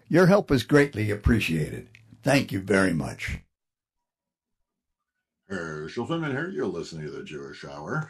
Your 0.09 0.28
help 0.28 0.51
is 0.51 0.64
greatly 0.64 1.11
appreciated. 1.11 1.89
Thank 2.24 2.51
you 2.51 2.59
very 2.59 2.93
much. 2.93 3.39
Uh, 5.51 5.55
Herschel 5.55 6.07
Finman 6.07 6.32
here. 6.32 6.49
You're 6.49 6.66
listening 6.66 7.05
to 7.05 7.11
the 7.11 7.24
Jewish 7.24 7.64
Hour. 7.66 8.09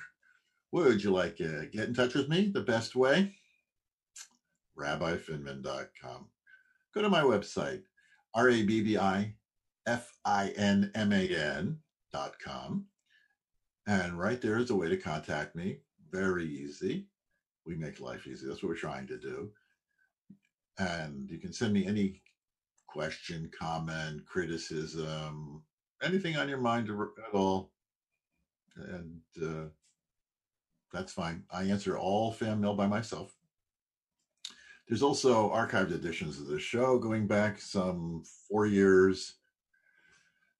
Would 0.72 1.04
you 1.04 1.12
like 1.12 1.38
to 1.38 1.68
get 1.72 1.88
in 1.88 1.93
touch 1.93 2.14
with 2.14 2.30
me? 2.30 2.51
The 2.54 2.62
best 2.62 2.95
way? 2.95 3.36
rabbifinman.com. 4.78 6.28
Go 6.93 7.01
to 7.01 7.10
my 7.10 7.22
website, 7.22 7.84
R 8.34 8.49
A 8.49 8.64
B 8.64 8.82
B 8.82 8.97
I 8.97 9.36
F 9.86 10.12
I 10.26 10.49
N 10.56 10.91
M 10.95 11.12
A 11.12 11.28
N.com. 11.28 12.86
And 13.86 14.17
right 14.17 14.41
there 14.41 14.57
is 14.57 14.69
a 14.69 14.75
way 14.75 14.89
to 14.89 14.97
contact 14.97 15.55
me. 15.55 15.79
Very 16.11 16.45
easy. 16.45 17.07
We 17.65 17.75
make 17.75 17.99
life 17.99 18.27
easy. 18.27 18.47
That's 18.47 18.63
what 18.63 18.69
we're 18.69 18.75
trying 18.75 19.07
to 19.07 19.17
do. 19.17 19.51
And 20.77 21.29
you 21.29 21.38
can 21.38 21.53
send 21.53 21.73
me 21.73 21.86
any 21.86 22.21
question, 22.88 23.51
comment, 23.57 24.25
criticism, 24.25 25.63
anything 26.01 26.38
on 26.38 26.49
your 26.49 26.59
mind 26.59 26.89
at 26.89 27.34
all. 27.34 27.71
And 28.75 29.21
uh, 29.41 29.69
that's 30.91 31.13
fine. 31.13 31.43
I 31.51 31.63
answer 31.63 31.97
all 31.97 32.31
fan 32.31 32.61
mail 32.61 32.75
by 32.75 32.88
myself. 32.88 33.36
There's 34.88 35.03
also 35.03 35.49
archived 35.49 35.93
editions 35.93 36.39
of 36.39 36.47
the 36.47 36.59
show 36.59 36.99
going 36.99 37.25
back 37.25 37.59
some 37.59 38.23
four 38.47 38.65
years. 38.65 39.36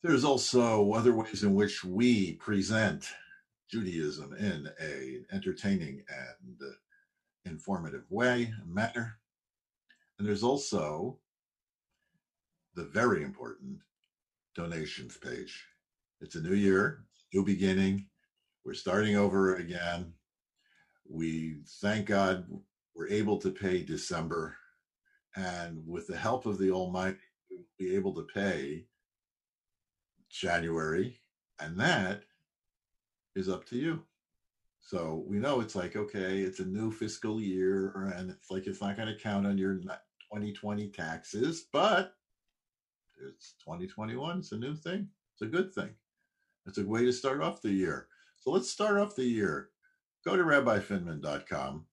There's 0.04 0.26
also 0.26 0.92
other 0.92 1.14
ways 1.14 1.44
in 1.44 1.56
which 1.56 1.86
we 1.86 2.34
present 2.34 3.08
Judaism 3.72 4.34
in 4.34 4.70
a 4.82 5.22
entertaining 5.34 6.04
and 6.10 6.60
informative 7.46 8.04
way, 8.10 8.54
manner. 8.66 9.18
And 10.20 10.28
there's 10.28 10.44
also 10.44 11.20
the 12.76 12.84
very 12.84 13.24
important 13.24 13.80
donations 14.56 15.16
page. 15.16 15.66
It's 16.20 16.36
a 16.36 16.42
new 16.42 16.54
year, 16.54 17.06
new 17.34 17.46
beginning. 17.46 18.08
We're 18.66 18.74
starting 18.74 19.16
over 19.16 19.56
again. 19.56 20.12
We 21.10 21.60
thank 21.82 22.08
God 22.08 22.46
we're 22.94 23.08
able 23.08 23.38
to 23.38 23.52
pay 23.52 23.84
December. 23.84 24.58
And 25.38 25.82
with 25.88 26.08
the 26.08 26.18
help 26.18 26.46
of 26.46 26.58
the 26.58 26.72
Almighty, 26.72 27.20
we'll 27.50 27.62
be 27.80 27.96
able 27.96 28.14
to 28.16 28.28
pay 28.34 28.86
January. 30.34 31.20
And 31.60 31.80
that 31.80 32.24
is 33.36 33.50
up 33.50 33.66
to 33.68 33.78
you. 33.78 34.04
So 34.82 35.24
we 35.28 35.38
know 35.38 35.62
it's 35.62 35.76
like, 35.76 35.96
okay, 35.96 36.40
it's 36.40 36.60
a 36.60 36.66
new 36.66 36.92
fiscal 36.92 37.40
year, 37.40 38.14
and 38.18 38.30
it's 38.30 38.52
like 38.52 38.68
it's 38.68 38.82
not 38.82 38.98
going 38.98 39.08
to 39.08 39.20
count 39.20 39.48
on 39.48 39.58
your 39.58 39.76
2020 39.76 40.90
taxes, 40.90 41.68
but 41.72 42.16
it's 43.26 43.54
2021. 43.64 44.40
It's 44.40 44.52
a 44.52 44.58
new 44.58 44.76
thing. 44.76 45.08
It's 45.34 45.42
a 45.42 45.46
good 45.46 45.74
thing. 45.74 45.92
It's 46.66 46.78
a 46.78 46.86
way 46.86 47.06
to 47.06 47.14
start 47.14 47.42
off 47.42 47.62
the 47.62 47.72
year. 47.72 48.08
So 48.40 48.52
let's 48.52 48.70
start 48.70 48.98
off 48.98 49.16
the 49.16 49.24
year. 49.24 49.70
Go 50.26 50.36
to 50.36 50.44
rabbifinman.com, 50.44 51.86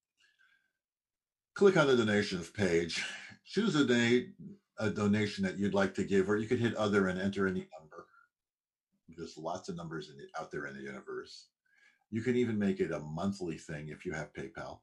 click 1.54 1.76
on 1.76 1.86
the 1.88 1.96
donations 1.96 2.48
page, 2.48 3.04
choose 3.44 3.74
a, 3.74 3.84
donate, 3.84 4.30
a 4.78 4.90
donation 4.90 5.44
that 5.44 5.58
you'd 5.58 5.74
like 5.74 5.94
to 5.94 6.04
give, 6.04 6.28
or 6.28 6.36
you 6.36 6.46
could 6.46 6.60
hit 6.60 6.74
other 6.74 7.08
and 7.08 7.20
enter 7.20 7.46
any 7.46 7.68
number. 7.78 7.89
There's 9.20 9.36
lots 9.36 9.68
of 9.68 9.76
numbers 9.76 10.10
out 10.38 10.50
there 10.50 10.66
in 10.66 10.74
the 10.74 10.82
universe. 10.82 11.48
You 12.10 12.22
can 12.22 12.36
even 12.36 12.58
make 12.58 12.80
it 12.80 12.90
a 12.90 12.98
monthly 12.98 13.56
thing 13.56 13.88
if 13.88 14.04
you 14.04 14.12
have 14.12 14.32
PayPal. 14.32 14.78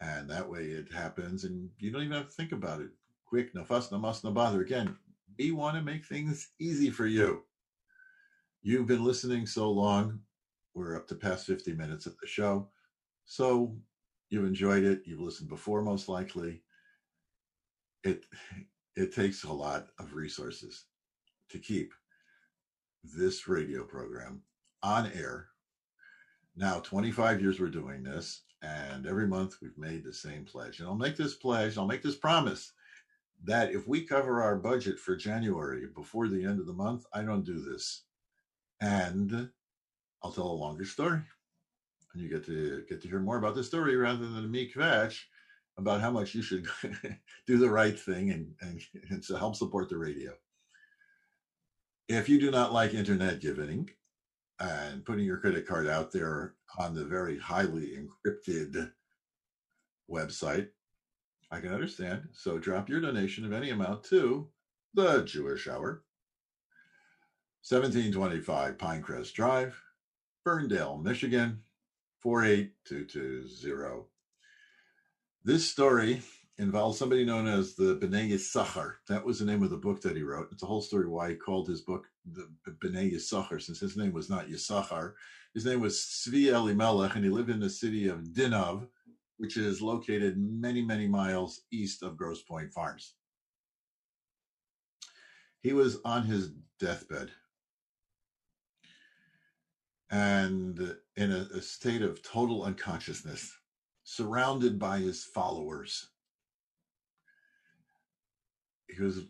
And 0.00 0.28
that 0.30 0.48
way 0.48 0.64
it 0.66 0.92
happens 0.92 1.44
and 1.44 1.70
you 1.78 1.90
don't 1.90 2.02
even 2.02 2.16
have 2.16 2.26
to 2.26 2.32
think 2.32 2.52
about 2.52 2.80
it. 2.80 2.90
Quick, 3.24 3.54
no 3.54 3.64
fuss, 3.64 3.92
no 3.92 3.98
muss, 3.98 4.24
no 4.24 4.32
bother. 4.32 4.60
Again, 4.60 4.96
we 5.38 5.52
want 5.52 5.76
to 5.76 5.82
make 5.82 6.04
things 6.04 6.48
easy 6.58 6.90
for 6.90 7.06
you. 7.06 7.44
You've 8.62 8.86
been 8.86 9.04
listening 9.04 9.46
so 9.46 9.70
long. 9.70 10.20
We're 10.74 10.96
up 10.96 11.06
to 11.08 11.14
past 11.14 11.46
50 11.46 11.74
minutes 11.74 12.06
of 12.06 12.16
the 12.20 12.26
show. 12.26 12.68
So 13.24 13.76
you've 14.28 14.44
enjoyed 14.44 14.84
it. 14.84 15.02
You've 15.04 15.20
listened 15.20 15.48
before, 15.48 15.82
most 15.82 16.08
likely. 16.08 16.62
It 18.02 18.24
it 18.96 19.14
takes 19.14 19.44
a 19.44 19.52
lot 19.52 19.88
of 19.98 20.14
resources 20.14 20.86
to 21.50 21.58
keep 21.58 21.92
this 23.04 23.48
radio 23.48 23.84
program 23.84 24.42
on 24.82 25.10
air. 25.12 25.48
Now, 26.56 26.80
25 26.80 27.40
years 27.40 27.60
we're 27.60 27.68
doing 27.68 28.02
this, 28.02 28.42
and 28.62 29.06
every 29.06 29.26
month 29.26 29.56
we've 29.62 29.78
made 29.78 30.04
the 30.04 30.12
same 30.12 30.44
pledge. 30.44 30.80
And 30.80 30.88
I'll 30.88 30.94
make 30.94 31.16
this 31.16 31.34
pledge, 31.34 31.78
I'll 31.78 31.86
make 31.86 32.02
this 32.02 32.16
promise 32.16 32.72
that 33.44 33.72
if 33.72 33.88
we 33.88 34.02
cover 34.02 34.42
our 34.42 34.56
budget 34.56 34.98
for 34.98 35.16
January 35.16 35.86
before 35.94 36.28
the 36.28 36.44
end 36.44 36.60
of 36.60 36.66
the 36.66 36.72
month, 36.72 37.04
I 37.14 37.22
don't 37.22 37.44
do 37.44 37.60
this. 37.60 38.02
And 38.80 39.50
I'll 40.22 40.32
tell 40.32 40.48
a 40.48 40.52
longer 40.52 40.84
story. 40.84 41.20
And 42.12 42.22
you 42.22 42.28
get 42.28 42.44
to 42.46 42.84
get 42.88 43.00
to 43.02 43.08
hear 43.08 43.20
more 43.20 43.38
about 43.38 43.54
the 43.54 43.64
story 43.64 43.96
rather 43.96 44.26
than 44.28 44.50
me 44.50 44.70
kvetch 44.70 45.22
about 45.78 46.00
how 46.00 46.10
much 46.10 46.34
you 46.34 46.42
should 46.42 46.66
do 47.46 47.56
the 47.56 47.70
right 47.70 47.98
thing 47.98 48.30
and, 48.30 48.52
and, 48.60 48.80
and 49.10 49.22
to 49.22 49.38
help 49.38 49.56
support 49.56 49.88
the 49.88 49.96
radio. 49.96 50.32
If 52.08 52.28
you 52.28 52.40
do 52.40 52.50
not 52.50 52.72
like 52.72 52.94
internet 52.94 53.40
giving 53.40 53.90
and 54.58 55.04
putting 55.04 55.24
your 55.24 55.38
credit 55.38 55.66
card 55.66 55.86
out 55.86 56.12
there 56.12 56.54
on 56.78 56.94
the 56.94 57.04
very 57.04 57.38
highly 57.38 57.96
encrypted 57.96 58.92
website, 60.10 60.68
I 61.50 61.60
can 61.60 61.72
understand. 61.72 62.28
So 62.32 62.58
drop 62.58 62.88
your 62.88 63.00
donation 63.00 63.44
of 63.44 63.52
any 63.52 63.70
amount 63.70 64.04
to 64.04 64.48
the 64.94 65.22
Jewish 65.22 65.68
Hour, 65.68 66.02
1725 67.68 68.76
Pinecrest 68.76 69.32
Drive, 69.32 69.80
Ferndale, 70.44 70.98
Michigan, 70.98 71.62
48220. 72.18 74.06
This 75.44 75.70
story 75.70 76.22
involves 76.60 76.98
somebody 76.98 77.24
known 77.24 77.46
as 77.46 77.74
the 77.74 77.96
B'nai 77.96 78.30
Yisachar. 78.30 78.94
That 79.08 79.24
was 79.24 79.38
the 79.38 79.46
name 79.46 79.62
of 79.62 79.70
the 79.70 79.76
book 79.76 80.02
that 80.02 80.16
he 80.16 80.22
wrote. 80.22 80.48
It's 80.52 80.62
a 80.62 80.66
whole 80.66 80.82
story 80.82 81.08
why 81.08 81.30
he 81.30 81.34
called 81.34 81.68
his 81.68 81.80
book 81.80 82.06
the 82.24 82.48
B'nai 82.68 83.12
Yisachar, 83.12 83.60
since 83.62 83.80
his 83.80 83.96
name 83.96 84.12
was 84.12 84.28
not 84.28 84.48
Yisachar. 84.48 85.14
His 85.54 85.64
name 85.64 85.80
was 85.80 85.96
Svi 85.96 86.52
Elimelech, 86.52 87.16
and 87.16 87.24
he 87.24 87.30
lived 87.30 87.50
in 87.50 87.60
the 87.60 87.70
city 87.70 88.08
of 88.08 88.34
Dinov, 88.34 88.86
which 89.38 89.56
is 89.56 89.80
located 89.80 90.36
many, 90.36 90.82
many 90.82 91.08
miles 91.08 91.62
east 91.72 92.02
of 92.02 92.16
Grosse 92.16 92.42
Pointe 92.42 92.72
Farms. 92.72 93.14
He 95.62 95.72
was 95.72 95.98
on 96.04 96.24
his 96.24 96.50
deathbed 96.78 97.30
and 100.10 100.96
in 101.16 101.32
a, 101.32 101.46
a 101.56 101.62
state 101.62 102.02
of 102.02 102.22
total 102.22 102.64
unconsciousness, 102.64 103.56
surrounded 104.02 104.78
by 104.78 104.98
his 104.98 105.24
followers. 105.24 106.08
He 108.96 109.02
was 109.02 109.22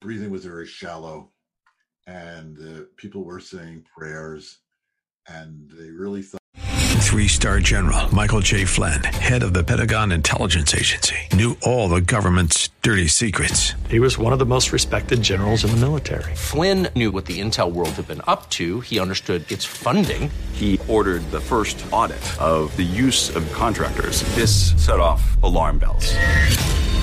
breathing 0.00 0.30
was 0.30 0.44
very 0.44 0.66
shallow, 0.66 1.30
and 2.06 2.58
uh, 2.58 2.84
people 2.96 3.24
were 3.24 3.40
saying 3.40 3.84
prayers, 3.96 4.58
and 5.28 5.70
they 5.70 5.90
really 5.90 6.22
thought. 6.22 6.40
Three 7.00 7.28
star 7.28 7.60
general 7.60 8.12
Michael 8.12 8.40
J. 8.40 8.64
Flynn, 8.64 9.04
head 9.04 9.44
of 9.44 9.54
the 9.54 9.62
Pentagon 9.62 10.10
Intelligence 10.10 10.74
Agency, 10.74 11.16
knew 11.32 11.56
all 11.62 11.88
the 11.88 12.00
government's 12.00 12.70
dirty 12.82 13.06
secrets. 13.06 13.74
He 13.88 14.00
was 14.00 14.18
one 14.18 14.32
of 14.32 14.40
the 14.40 14.46
most 14.46 14.72
respected 14.72 15.22
generals 15.22 15.64
in 15.64 15.70
the 15.70 15.76
military. 15.76 16.34
Flynn 16.34 16.88
knew 16.96 17.12
what 17.12 17.26
the 17.26 17.40
intel 17.40 17.70
world 17.70 17.90
had 17.90 18.08
been 18.08 18.22
up 18.26 18.50
to. 18.50 18.80
He 18.80 18.98
understood 18.98 19.50
its 19.50 19.64
funding. 19.64 20.28
He 20.52 20.80
ordered 20.88 21.22
the 21.30 21.40
first 21.40 21.84
audit 21.92 22.24
of 22.40 22.74
the 22.76 22.82
use 22.82 23.34
of 23.36 23.50
contractors. 23.52 24.22
This 24.34 24.72
set 24.84 24.98
off 24.98 25.40
alarm 25.42 25.78
bells. 25.78 26.16